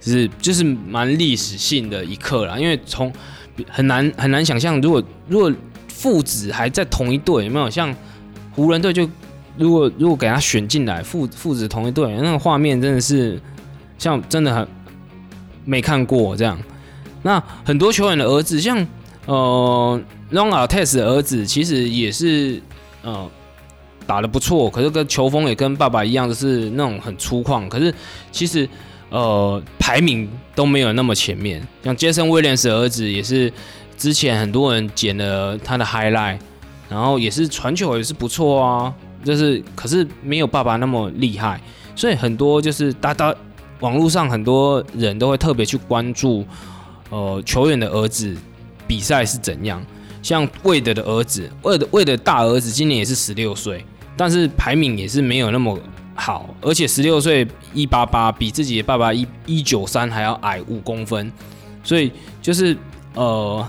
[0.00, 2.58] 就是就是蛮历史性的一刻了。
[2.58, 3.12] 因为从
[3.68, 5.52] 很难很难想象，如果如果
[5.88, 7.94] 父子还在同一队，有没有像
[8.52, 9.08] 湖人队就
[9.58, 13.38] 如果如果给他选进来，父父子同一队，那个画面真的是
[13.98, 14.66] 像真的很
[15.66, 16.58] 没看过这样。
[17.26, 18.86] 那很多球员的儿子，像
[19.26, 22.62] 呃，Longa Test 的儿子，其实也是
[23.02, 23.28] 呃
[24.06, 27.68] 打的不错，可是跟球风也跟爸爸一样，就是那种很粗犷。
[27.68, 27.92] 可是
[28.30, 28.68] 其实
[29.10, 31.60] 呃排名都没有那么前面。
[31.82, 33.52] 像 Jason Williams 的儿子也是
[33.98, 36.38] 之前很多人剪了他的 highlight，
[36.88, 41.60] 然后也是传球也是不错啊，就是可是没有爸爸那么厉害，
[41.96, 43.34] 所以很多就是大家
[43.80, 46.46] 网络上很多人都会特别去关注。
[47.10, 48.36] 呃，球员的儿子
[48.86, 49.84] 比赛是怎样？
[50.22, 53.84] 像魏德的儿子，魏德魏德大儿子今年也是十六岁，
[54.16, 55.78] 但是排名也是没有那么
[56.16, 61.30] 好，而且十六岁一八八，比自己的爸爸一一九三还要矮五公分，
[61.84, 62.10] 所以
[62.42, 62.76] 就是
[63.14, 63.64] 呃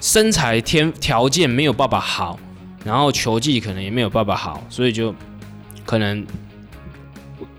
[0.00, 2.38] 身材天条件没有爸爸好，
[2.84, 5.12] 然后球技可能也没有爸爸好，所以就
[5.84, 6.24] 可能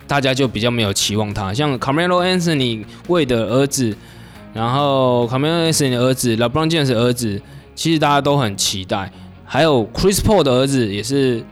[0.08, 1.54] 大家就比较没有期望他。
[1.54, 3.94] 像 Carmelo Anthony 魏的儿子。
[4.54, 7.42] 然后 c a m e l o Anthony 的儿子，LeBron James 的儿子，
[7.76, 9.12] 其实大家都很期待。
[9.46, 11.44] 还有 Chris Paul 的儿子也是，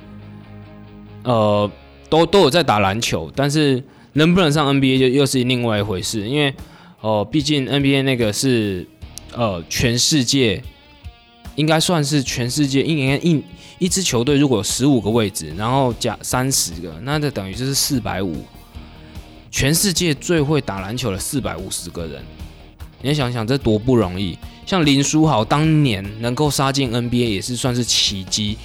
[1.23, 1.69] 呃，
[2.09, 3.83] 都都有在打篮球，但是
[4.13, 6.27] 能不能上 NBA 就又是另外一回事。
[6.27, 6.53] 因为
[7.01, 8.85] 呃，毕竟 NBA 那个是
[9.33, 10.63] 呃全世界，
[11.55, 13.43] 应该算是全世界一年一
[13.79, 18.43] 一支球队如果有十五个位置，然后加三十个，那就等于就是四百五，
[19.51, 22.23] 全世界最会打篮球的四百五十个人。
[23.01, 24.37] 你要想想，这多不容易！
[24.65, 28.57] 像林书豪当年能够杀进 NBA 也是算是奇迹。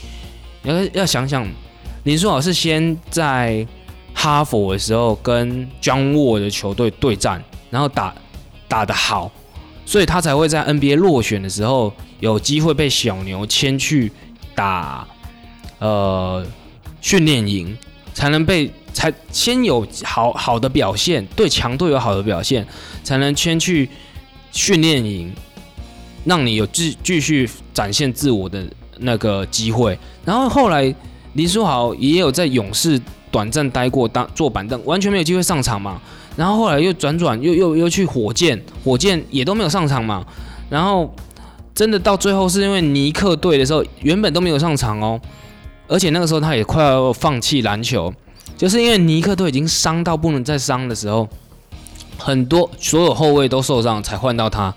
[0.63, 1.47] 你要要想想，
[2.05, 3.67] 林书豪是先在
[4.15, 8.15] 哈佛的时候跟 John Wall 的球队对战，然后打
[8.67, 9.31] 打得好，
[9.85, 14.11] 所以他才会在 NBA 落选的时候有机会被小牛签去
[14.55, 15.07] 打
[15.79, 16.45] 呃
[17.01, 17.77] 训练营，
[18.15, 22.67] 才能被才先有好好的表现，对强队有好的表现，
[23.05, 23.89] 才能签去。
[24.53, 25.33] 训练营
[26.25, 28.65] 让你有继继续展现自我的
[28.99, 30.95] 那个机会，然后后来
[31.33, 36.01] 林书豪也有在勇士短暂待过当坐板凳，完全没有机会上场嘛。
[36.37, 40.25] 然后后来又转转又又又去火箭，火箭也都没有上场嘛。
[40.71, 41.13] 然后
[41.75, 45.21] 真的到最后是因为尼克队的时候，原本都没有上场哦，
[45.89, 48.13] 而且那个时候他也快要放弃篮球，
[48.57, 51.29] 就是因为尼克队已经伤到不能再伤的时候。
[52.23, 54.73] 很多所有后卫都受伤才换到他，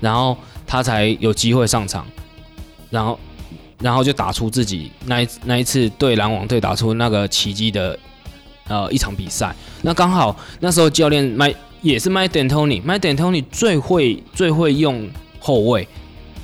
[0.00, 0.36] 然后
[0.66, 2.06] 他才有机会上场，
[2.90, 3.18] 然后
[3.78, 7.98] 然后就打出自己那一那一次对篮网队打出那个奇迹的
[8.68, 9.56] 呃一场比赛。
[9.80, 15.08] 那刚好那时候教练麦也是麦丹托尼，麦丹托尼最会最会用
[15.38, 15.88] 后卫，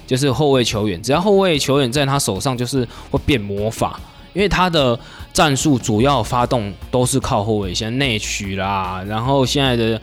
[0.07, 4.01] 就是后卫球员，只要后卫球员在他手上就是会变魔法，
[4.33, 4.99] 因为他的
[5.35, 10.01] 战术主要发动都是靠后卫，像内取啦，然后现在的。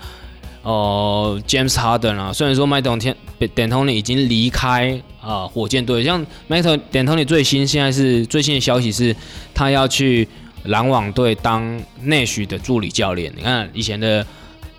[0.63, 3.13] 哦，James Harden 啊，虽然说麦董天
[3.53, 9.13] 点通你已经离开啊火箭队，像麦特点通你最新现在是最新的消息是，
[9.53, 10.25] 他要去
[10.63, 13.29] 篮网队当内需的助理教练。
[13.35, 14.25] 你看以前的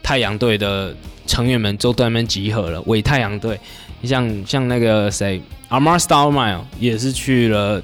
[0.03, 3.61] 太阳队的成员们都在那边集合了，伪太阳队，
[4.05, 7.83] 像像那个谁，Amar s t a r m i l e 也是去了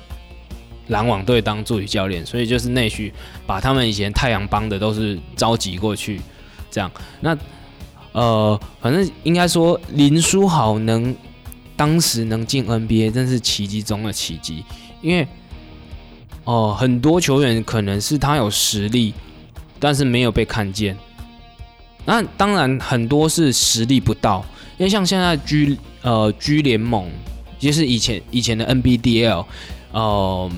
[0.88, 3.12] 篮网队当助理教练，所以就是内需
[3.46, 6.18] 把他们以前太阳帮的都是召集过去，
[6.70, 7.36] 这样那。
[8.12, 11.14] 呃，反正应该说林书豪能
[11.76, 14.64] 当时能进 NBA，真是奇迹中的奇迹。
[15.00, 15.26] 因为
[16.44, 19.14] 哦，很多球员可能是他有实力，
[19.78, 20.96] 但是没有被看见。
[22.04, 24.44] 那当然很多是实力不到，
[24.78, 27.08] 因为像现在 G 呃 G 联盟，
[27.58, 29.44] 就是以前以前的 NBDL，
[29.92, 30.50] 呃。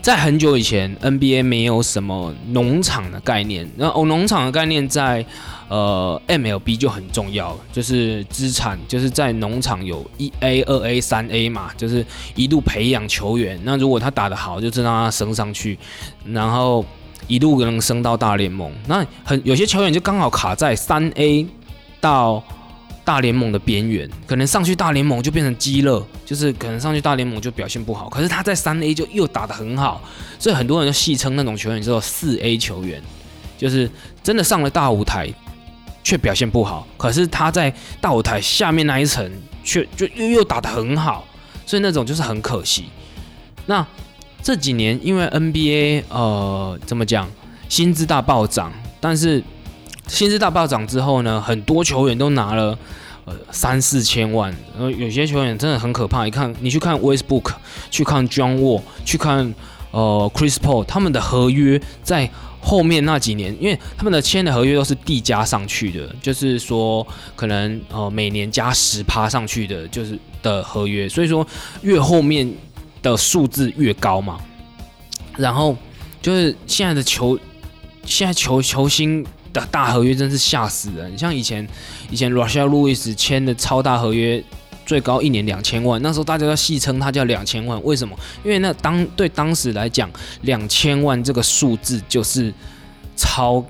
[0.00, 3.68] 在很久以前，NBA 没有什么农场的概念。
[3.76, 5.24] 那哦，农场的概念在
[5.68, 12.04] 呃 MLB 就很重要，就是资产，就是在农场有一 A、二 A、三 A 嘛，就是
[12.34, 13.60] 一路培养球员。
[13.64, 15.78] 那如果他打得好，就让他升上去，
[16.24, 16.84] 然后
[17.26, 18.72] 一路能升到大联盟。
[18.86, 21.46] 那很有些球员就刚好卡在三 A
[22.00, 22.42] 到。
[23.08, 28.06] 大联盟的边缘，可能上去大联盟就变成鸡肋，就是可能上去大联盟就表现不好。
[28.10, 30.02] 可是他在三 A 就又打得很好，
[30.38, 33.02] 所以很多人就戏称那种球员叫做四 A 球员，
[33.56, 33.90] 就是
[34.22, 35.26] 真的上了大舞台
[36.04, 39.26] 却表现不好，可是他在大舞台下面那一层
[39.64, 41.24] 却就又又打得很好，
[41.64, 42.84] 所以那种就是很可惜。
[43.64, 43.86] 那
[44.42, 47.26] 这几年因为 NBA 呃怎么讲，
[47.70, 49.42] 薪资大暴涨，但是。
[50.06, 52.78] 薪资大暴涨之后呢，很多球员都拿了
[53.50, 56.24] 三四千万，然后有些球员真的很可怕。
[56.24, 57.52] 你看，你去看 Westbrook，
[57.90, 59.54] 去看 John Wall，去看
[59.90, 67.06] 呃 Chris Paul 他们的合约在后面那几年，因为他们的签的合约都是递加上去的，就是说
[67.36, 71.46] 可能呃每年加十趴上去的，就是的合约，所以说
[71.82, 72.52] 越后面
[73.00, 74.38] 的数字越高嘛。
[75.36, 75.76] 然后
[76.20, 77.38] 就是现在的球，
[78.04, 81.66] 现在球球星的大合约真是吓死人，像以前
[82.10, 84.42] 以前 Russia Lewis 签的超大合约。
[84.86, 88.18] 最高一年两千万，那时候大家都戏称它叫两千万，为什么？
[88.42, 92.50] 因为那当对当时来讲，两千万这个数字就是
[93.14, 93.62] 超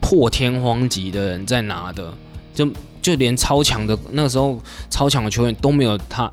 [0.00, 2.14] 破天荒级的人在拿的，
[2.54, 2.70] 就
[3.02, 6.32] 就连超强的那时候超强的球员都没有他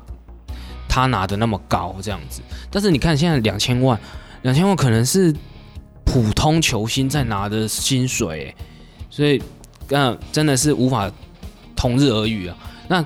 [0.88, 2.42] 他拿的那么高这样子。
[2.70, 3.98] 但是你看现在两千万，
[4.42, 5.34] 两千万可能是
[6.04, 8.54] 普通球星在拿的薪水，
[9.12, 9.40] 所以
[9.90, 11.12] 那真的是无法
[11.76, 12.56] 同日而语啊。
[12.88, 13.04] 那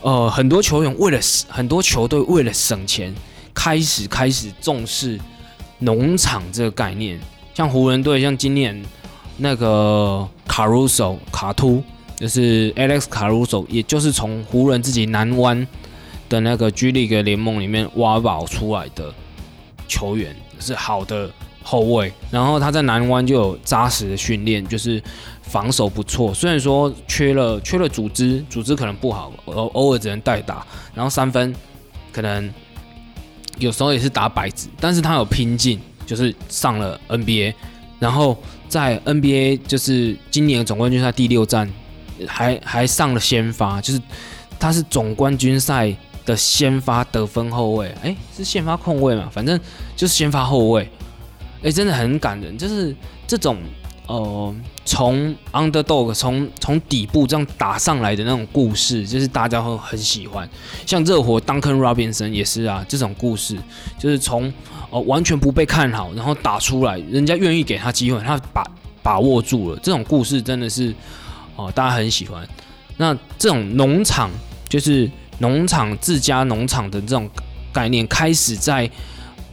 [0.00, 3.12] 呃，很多球员为了很多球队为了省钱，
[3.52, 5.18] 开始开始重视
[5.80, 7.18] 农场这个概念。
[7.52, 8.80] 像湖人队，像今年
[9.38, 11.82] 那个卡鲁索卡图，
[12.14, 15.66] 就是 Alex 卡鲁索，也就是从湖人自己南湾
[16.28, 19.12] 的那个 G League 联盟里面挖宝出来的
[19.88, 21.28] 球员，是好的
[21.68, 22.12] 后卫。
[22.30, 25.02] 然后他在南湾就有扎实的训练，就是。
[25.48, 30.62] 防守不错，虽然说缺了缺了组织，组织可能不好，偶偶尔只能代打，
[30.92, 31.54] 然后三分
[32.12, 32.52] 可能
[33.58, 37.54] 有时候也是打摆子，但是他有拼劲，就是上了 NBA，
[37.98, 38.36] 然后
[38.68, 41.66] 在 NBA 就是今年总冠军赛第六战，
[42.26, 43.98] 还还上了先发，就是
[44.60, 45.96] 他是总冠军赛
[46.26, 49.58] 的先发得分后卫，哎，是先发控卫嘛，反正
[49.96, 50.86] 就是先发后卫，
[51.62, 52.94] 哎，真的很感人，就是
[53.26, 53.58] 这种。
[54.06, 54.54] 呃，
[54.86, 60.48] 从 underdog 从从底部这样打上来的那种故事，就是大家会很喜欢。
[60.86, 63.54] 像热火 Duncan Robinson 也是啊，这种故事
[63.98, 64.50] 就是从
[64.88, 68.64] 呃完全不被看好，然后打出来，人家愿意给他机会，他把
[69.02, 69.78] 把握住了。
[69.82, 70.94] 这种故事真的是
[71.56, 72.48] 哦，大家很喜欢。
[72.96, 74.30] 那这种农场
[74.70, 75.06] 就是
[75.40, 77.28] 农场自家农场的这种
[77.74, 78.90] 概念，开始在。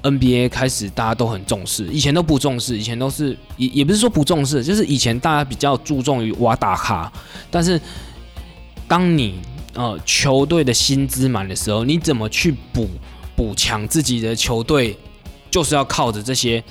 [0.06, 7.12] NBA 开始大家都很重视，以前都不重视，以前都是也也不是说不重视，就是以前大家比较注重于挖大咖。
[7.50, 7.82] 但是
[8.88, 9.40] 当你
[9.74, 12.88] 呃球队的薪资满的时候，你怎么去补
[13.36, 14.96] 补强自己的球队？
[15.50, 16.62] 就是要靠着这些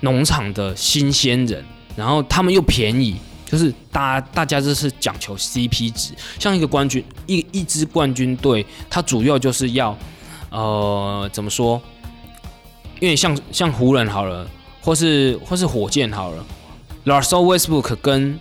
[0.00, 1.64] 农场的新鲜人，
[1.96, 6.12] 然后他们又便宜，就是大大家就是讲求 CP 值。
[6.38, 9.98] 像一个冠军一一支冠军队，它主要就是要
[10.50, 11.82] 呃怎么说？
[13.00, 14.48] 因为像像湖人好了，
[14.80, 16.44] 或是或是火箭好了
[17.04, 18.38] ，Russell Westbrook 跟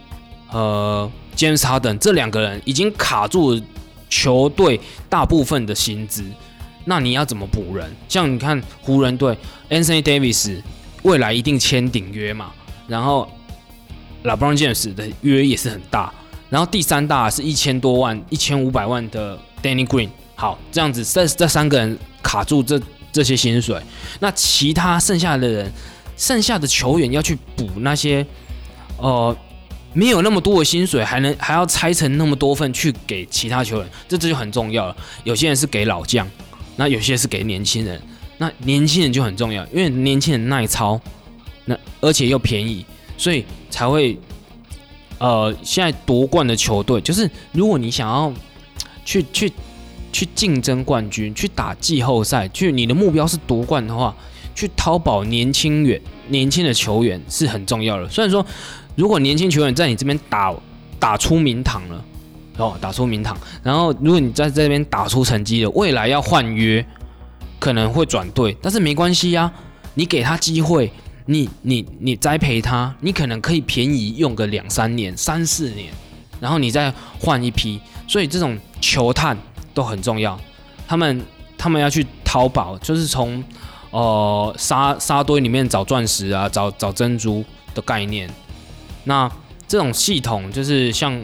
[0.52, 3.60] 呃 James Harden 这两个人已经卡住
[4.10, 4.80] 球队
[5.10, 6.24] 大部分的薪资，
[6.86, 7.94] 那你要怎么补人？
[8.08, 9.38] 像你看湖人队
[9.70, 10.62] Anthony Davis
[11.02, 12.52] 未来一定签顶约嘛，
[12.88, 13.28] 然后
[14.24, 16.14] LeBron James 的约也是很大，
[16.50, 22.80] 然后第三大是一千多万、一千五百万的 Danny Green，好，这样子这这三个人卡住这。
[23.14, 23.80] 这些薪水，
[24.20, 25.72] 那其他剩下的人，
[26.18, 28.26] 剩下的球员要去补那些，
[28.98, 29.38] 呃，
[29.94, 34.98] 没有那么多的薪水，还能还要拆成那么多份去给其他球员，这这就很重要了。
[35.24, 36.28] 有些人是给老将，
[36.76, 38.02] 那有些是给年轻人，
[38.40, 41.00] 那年轻人就很重要，因为年轻人耐操，
[41.66, 42.84] 那而且又便宜，
[43.16, 44.18] 所以才会，
[45.20, 48.34] 呃，现在夺冠的球队，就是如果你想要
[49.06, 49.54] 去去。
[50.14, 54.16] 去竞争冠军，去打季后赛，去你的目标是夺冠的话，
[54.54, 56.00] 去淘宝年轻员、
[56.30, 58.08] 年轻的球员是很重要的。
[58.08, 58.46] 虽然说，
[58.96, 60.54] 如果年轻球员在你这边打
[61.00, 62.06] 打出名堂了，
[62.58, 66.86] 哦，打出名堂，然后如果你在这边打出成绩了，未来要换约
[67.60, 69.52] 可能会转队，但是没关系呀，
[69.96, 70.92] 你给他机会，
[71.26, 75.92] 你你你栽培他，你可能可以便宜用个两三年、三四年，
[76.40, 79.36] 然后你再换一批，所以这种球探。
[79.74, 80.40] 都很重要，
[80.88, 81.26] 他们
[81.58, 83.44] 他们要去淘宝，就是从
[83.92, 87.44] 呃沙沙堆里面找钻石啊，找找珍珠
[87.74, 88.30] 的概念。
[89.06, 89.30] 那
[89.68, 91.20] 这种系统就是像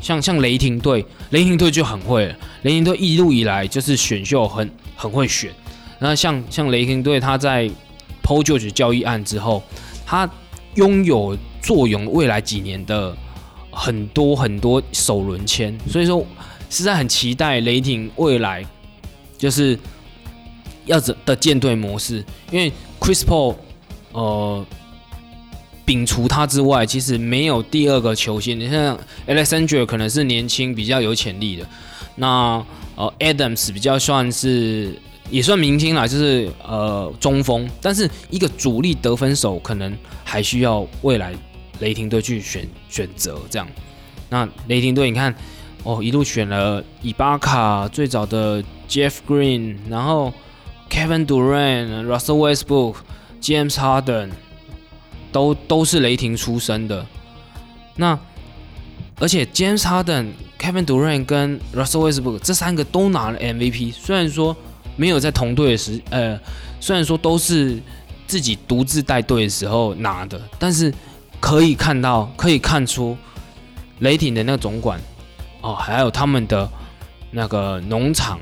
[0.00, 5.50] 像像雷霆队，雷霆队就很会，雷霆队一路以来就是选秀很很会选。
[5.98, 7.68] 那像像雷霆队，他在
[8.22, 9.62] PO 旧局交易案之后，
[10.06, 10.28] 他
[10.76, 13.16] 拥有坐拥未来几年的
[13.72, 16.24] 很多很多首轮签，所以说。
[16.70, 18.64] 实在很期待雷霆未来
[19.36, 19.78] 就是
[20.86, 23.56] 要怎的舰队模式，因为 Chris Paul
[24.12, 24.66] 呃
[25.86, 28.58] 摒除他之外，其实没有第二个球星。
[28.58, 31.66] 你像 Alexander 可能是年轻比较有潜力的，
[32.16, 32.64] 那
[32.96, 35.00] 呃，Adams 比较算是
[35.30, 41.32] 也算明星啦，就是呃中锋，但是一个主力得分手可能还需要未来
[41.80, 43.68] 雷霆队去选选择这样。
[44.28, 45.34] 那雷霆队你看
[45.84, 50.32] 哦，一路选了伊巴卡，最早的 Jeff Green，然后
[50.90, 52.96] Kevin Durant、Russell Westbrook、
[53.40, 54.30] James Harden
[55.32, 57.06] 都都是雷霆出身的。
[57.96, 58.18] 那
[59.20, 64.56] 而且 James Harden、Kevin Durant 跟 Russell Westbrook 这三个都拿了 MVP，虽然说
[64.96, 66.38] 没有在同队的时，呃，
[66.80, 67.80] 虽然说都是
[68.26, 70.92] 自己独自带队的时候拿的，但是
[71.40, 73.16] 可以看到，可以看出
[74.00, 75.00] 雷霆的那个总管
[75.60, 76.68] 哦，还有他们的
[77.30, 78.38] 那个农场。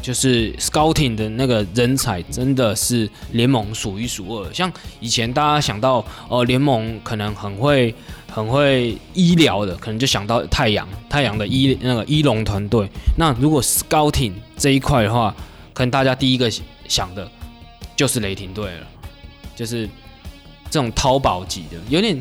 [0.00, 4.52] 就是 scouting 的那个人才真的是联盟数一数二。
[4.52, 7.94] 像以前大家想到哦，联盟可能很会
[8.28, 12.88] 很会医疗的，可能就想到太阳太阳的医那个医龙团队。
[13.16, 15.32] 那如果 scouting 这一块的话，
[15.72, 16.50] 可能大家第一个
[16.88, 17.30] 想的
[17.94, 18.86] 就是雷霆队了，
[19.54, 19.88] 就是
[20.68, 22.20] 这种淘宝级的，有点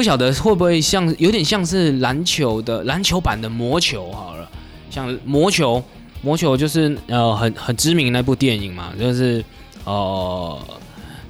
[0.00, 4.50] 不晓得会不会像有点像是篮球的篮球版的魔球好了，
[4.88, 5.84] 像魔球。
[6.22, 9.44] 魔球就是呃很很知名那部电影嘛，就是
[9.84, 10.58] 呃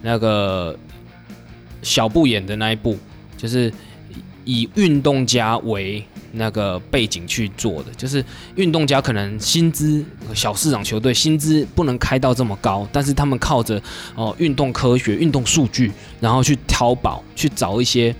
[0.03, 0.79] 那个
[1.83, 2.97] 小布演的那一部，
[3.37, 3.73] 就是
[4.45, 13.83] 以运动家为那个背景去做的，就是运动家可能薪资小市场球队薪资不能开到这么高，但是他们靠着
[14.15, 15.91] 哦运动科学、运动数据，
[16.21, 18.15] 然后去淘宝去找一些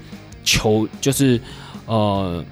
[0.45, 1.41] 球，就是
[1.87, 2.45] 呃。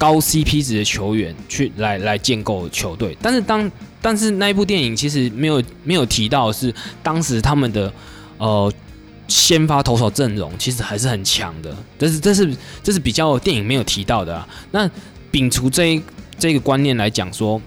[0.00, 3.70] 高 CP 值的球员去来来建构球队，但是当
[4.00, 7.92] 但是那一部电影其实没有没有提到是当时他们的
[8.38, 8.72] 呃
[9.28, 14.48] 先发投手阵容其实还是很强的，这是这是这是比较电影没有提到的啊。
[14.70, 14.90] 那
[15.30, 16.02] 摒除这一
[16.38, 17.60] 这个观念来讲说，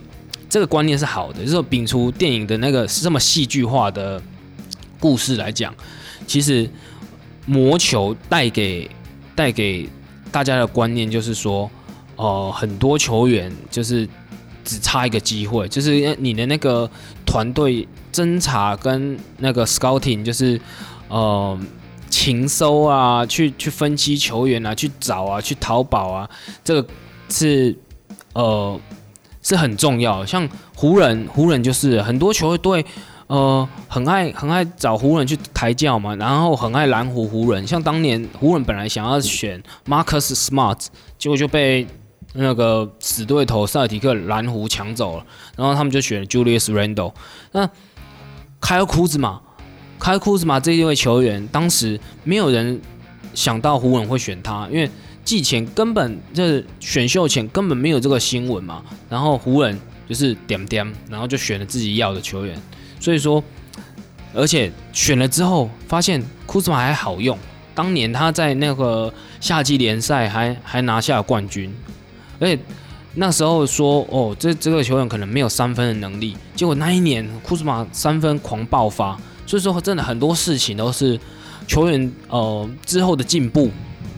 [0.50, 4.20] 这个观念是好的，就是说摒除电影的那个这么戏剧化的
[5.00, 5.72] 故事来讲，
[6.26, 6.68] 其实
[7.46, 8.90] 魔球带给
[9.36, 9.90] 带给
[10.32, 11.70] 大家的观念就是说。
[12.16, 14.08] 哦，很多球员就是
[14.64, 16.90] 只差一个机会，就是你的那个
[17.26, 20.62] 团队侦查跟那个 scouting，就是
[21.08, 21.60] 呃
[22.12, 26.30] 情搜啊，去去分析球员啊，去找啊，去淘宝啊，
[26.64, 26.88] 这个
[27.30, 27.76] 是
[28.34, 28.80] 呃
[29.42, 30.24] 是很重要。
[30.24, 32.86] 像湖人，湖人就是很多球队
[33.28, 37.66] 呃很爱很爱找湖人去抬轿嘛，然后很爱蓝湖湖人。
[37.66, 40.86] 像当年湖人本来想要选 Marcus Smart，
[41.18, 41.88] 结果就被
[42.34, 47.14] 那个死对头塞尔提克蓝湖抢走了，然后他们就选 Julius Randle。
[47.52, 47.70] 那
[48.60, 49.40] 开库兹马，
[50.00, 52.82] 开库兹马这一位球员，当时没有人
[53.34, 54.90] 想到湖人会选他，因为
[55.24, 58.84] 季前根本就是选秀前根本没有这个新闻嘛。
[59.10, 62.60] 然后湖人就是点点，然后就选了自己要的球员。
[63.04, 63.44] 所以说，
[64.34, 67.38] 而且选了之后发现库兹马还好用，
[67.76, 71.70] 当年他在那个夏季联赛还还拿下了冠军。
[72.40, 72.58] 而且
[73.16, 81.20] 那时候说哦，这这个球员可能没有三分的能力，结果那一年库兹马三分狂爆发，所以说真的很多事情都是
[81.68, 83.70] 球员呃之后的进步，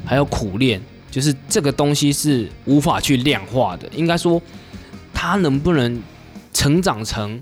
[0.05, 0.79] 还有苦练，
[1.09, 3.89] 就是这个东西是无法去量化的。
[3.95, 4.39] 应该说
[5.11, 5.99] 他能不能
[6.53, 7.41] 成长成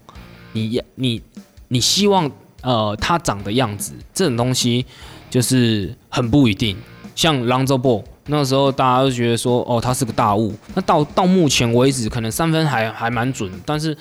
[0.53, 1.21] 你你
[1.67, 2.31] 你希望
[2.61, 4.85] 呃他长的样子，这种东西
[5.29, 6.77] 就是很不一定。
[7.13, 8.03] 像 Lonzo Ball。
[8.27, 10.53] 那时候大家都觉得说，哦，他是个大物。
[10.75, 13.97] 那到到目前为止，可能三分还还蛮准，但是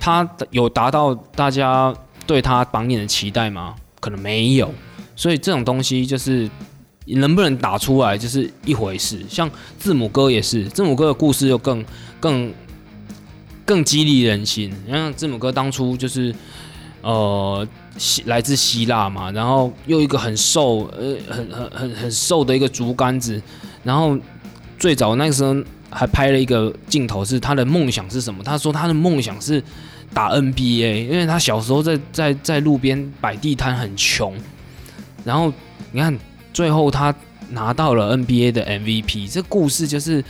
[0.00, 1.94] 他有达到大家
[2.26, 3.74] 对他榜眼的期待吗？
[4.00, 4.72] 可能没有。
[5.14, 6.48] 所以这种东西就是
[7.04, 9.22] 能不能打出来，就是一回事。
[9.28, 11.84] 像字母哥也是，字母哥的故事又更
[12.18, 12.50] 更
[13.64, 14.72] 更激励人心。
[14.86, 16.34] 你看字母哥当初就是。
[17.02, 23.40] 呃，希来自希腊嘛，然后又一个很瘦，呃，很很很很瘦的一个竹竿子，
[23.82, 24.18] 然后
[24.78, 25.56] 最早那个时候
[25.88, 28.44] 还拍了一个镜头，是他的梦想是什么？
[28.44, 29.64] 他说他的梦想是
[30.12, 34.34] 打 NBA，因为他小时候在在在路边摆地摊很穷，
[35.24, 35.50] 然后
[35.92, 36.14] 你看
[36.52, 37.14] 最后他
[37.48, 40.22] 拿到了 NBA 的 MVP，这故事就是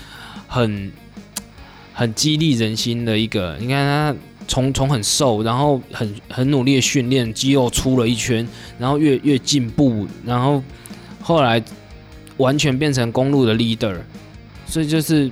[0.46, 0.92] 很
[2.00, 4.16] 很激励人心的一个，你看他。
[4.48, 8.44] 从从很瘦，然后很很努力的训练，肌肉粗了一圈，
[8.80, 10.60] 然后越越进步，然后
[11.22, 11.62] 后来
[12.36, 13.96] 完全变成公路的 leader，
[14.66, 15.30] 所以就是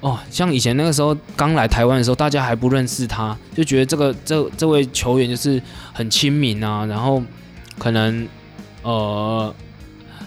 [0.00, 5.60] 哦，像以前那个时候刚来台湾的时候，大家还不认识他，就觉得这个这这位球员就是
[5.92, 7.22] 很亲民啊，然后
[7.78, 8.26] 可能
[8.82, 9.54] 呃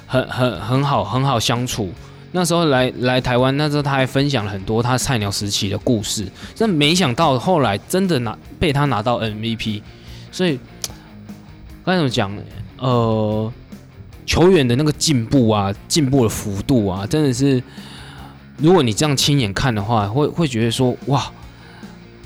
[0.06, 1.92] 很很很好很好相处，
[2.36, 6.28] 那时候来来台湾，那时候他还分享了很多他菜鸟时期的故事，
[6.58, 9.82] 但没想到后来真的拿被他拿到 MVP，
[10.32, 10.60] 所以
[11.86, 12.36] 该怎么讲？
[12.80, 13.54] 呃，
[14.26, 17.62] 球员的那个进步啊，进步的幅度啊，真的是，
[18.58, 21.32] 如果你这样亲眼看的话，会会觉得说，哇，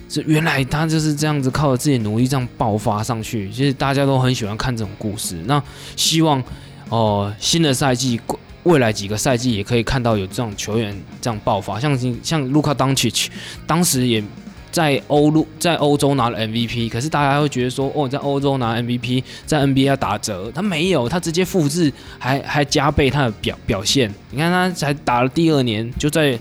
[0.08, 3.52] 这原来他就是这样子靠着自己努力这样爆发上去。
[3.52, 5.38] 其实大家都很喜欢看这种故事。
[5.46, 5.62] 那
[5.96, 6.42] 希望
[6.90, 8.20] 哦，新的赛季，
[8.68, 13.32] 未来几个赛季也可以看到有这种球员这样爆发，像像卢卡当奇奇，
[13.66, 14.24] 当时也。
[14.70, 24.14] 在欧陆在欧洲拿了 MVP，可是大家会觉得说，哦，在欧洲拿 MVP，在 NBA 要打折，他没有，他直接复制，还还加倍他的表表现。
[24.30, 26.38] 你看他才打了第二年，就在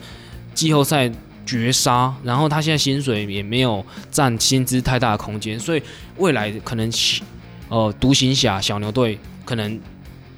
[0.52, 1.10] 季后赛
[1.46, 5.82] 绝杀，然后他现在薪水也没有占薪资太大的空间，所以
[6.18, 6.90] 未来可能，
[7.70, 9.80] 呃，独行侠小牛队可能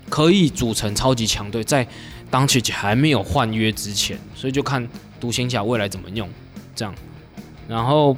[0.08, 1.86] 可以组成超级强队，在
[2.30, 4.86] 当起还没有换约之前，所以就看
[5.20, 6.28] 独行侠未来怎么用，
[6.74, 6.94] 这样。
[7.66, 8.16] 然后，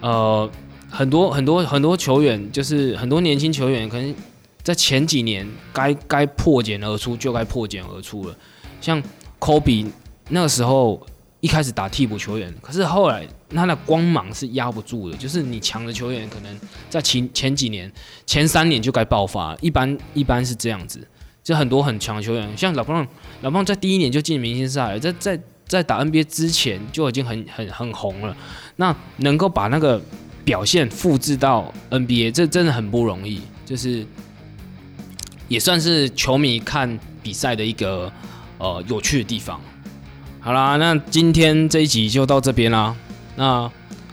[0.00, 0.50] 呃，
[0.90, 4.14] 很多很多很多球员，就是很多年轻球员，可能
[4.62, 8.36] 在前几年该该破茧而出就该破茧而出了。
[8.80, 9.02] 像
[9.38, 9.90] 科比
[10.28, 11.06] 那个时候
[11.40, 15.16] 一开始打替补球员，可是后来他的光芒是压不住的。
[15.16, 17.90] 就是你强的球员，可能在前前几年
[18.26, 21.06] 前三年就该爆发，一般一般是这样子。
[21.42, 23.06] 就很多很强的球员，像老胖，
[23.42, 25.40] 老胖在第一年就进明星赛，在在。
[25.70, 28.36] 在打 NBA 之前就已经很很很红了，
[28.74, 30.02] 那能够把那个
[30.44, 34.04] 表现复制到 NBA，这真的很不容易，就是
[35.46, 38.12] 也算是球迷看比赛的一个
[38.58, 39.60] 呃有趣的地方。
[40.42, 42.96] 好啦，那今天这一集就到这边啦，
[43.36, 43.70] 那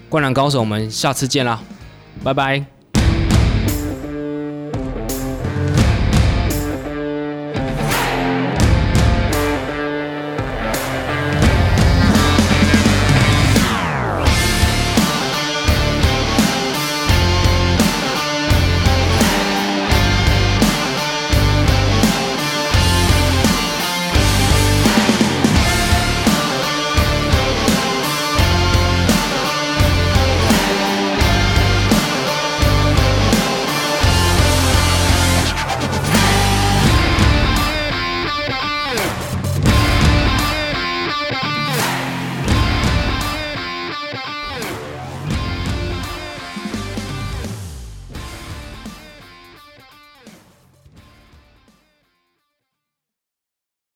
[0.09, 1.61] 灌篮高手，我们下次见啦，
[2.23, 2.76] 拜拜。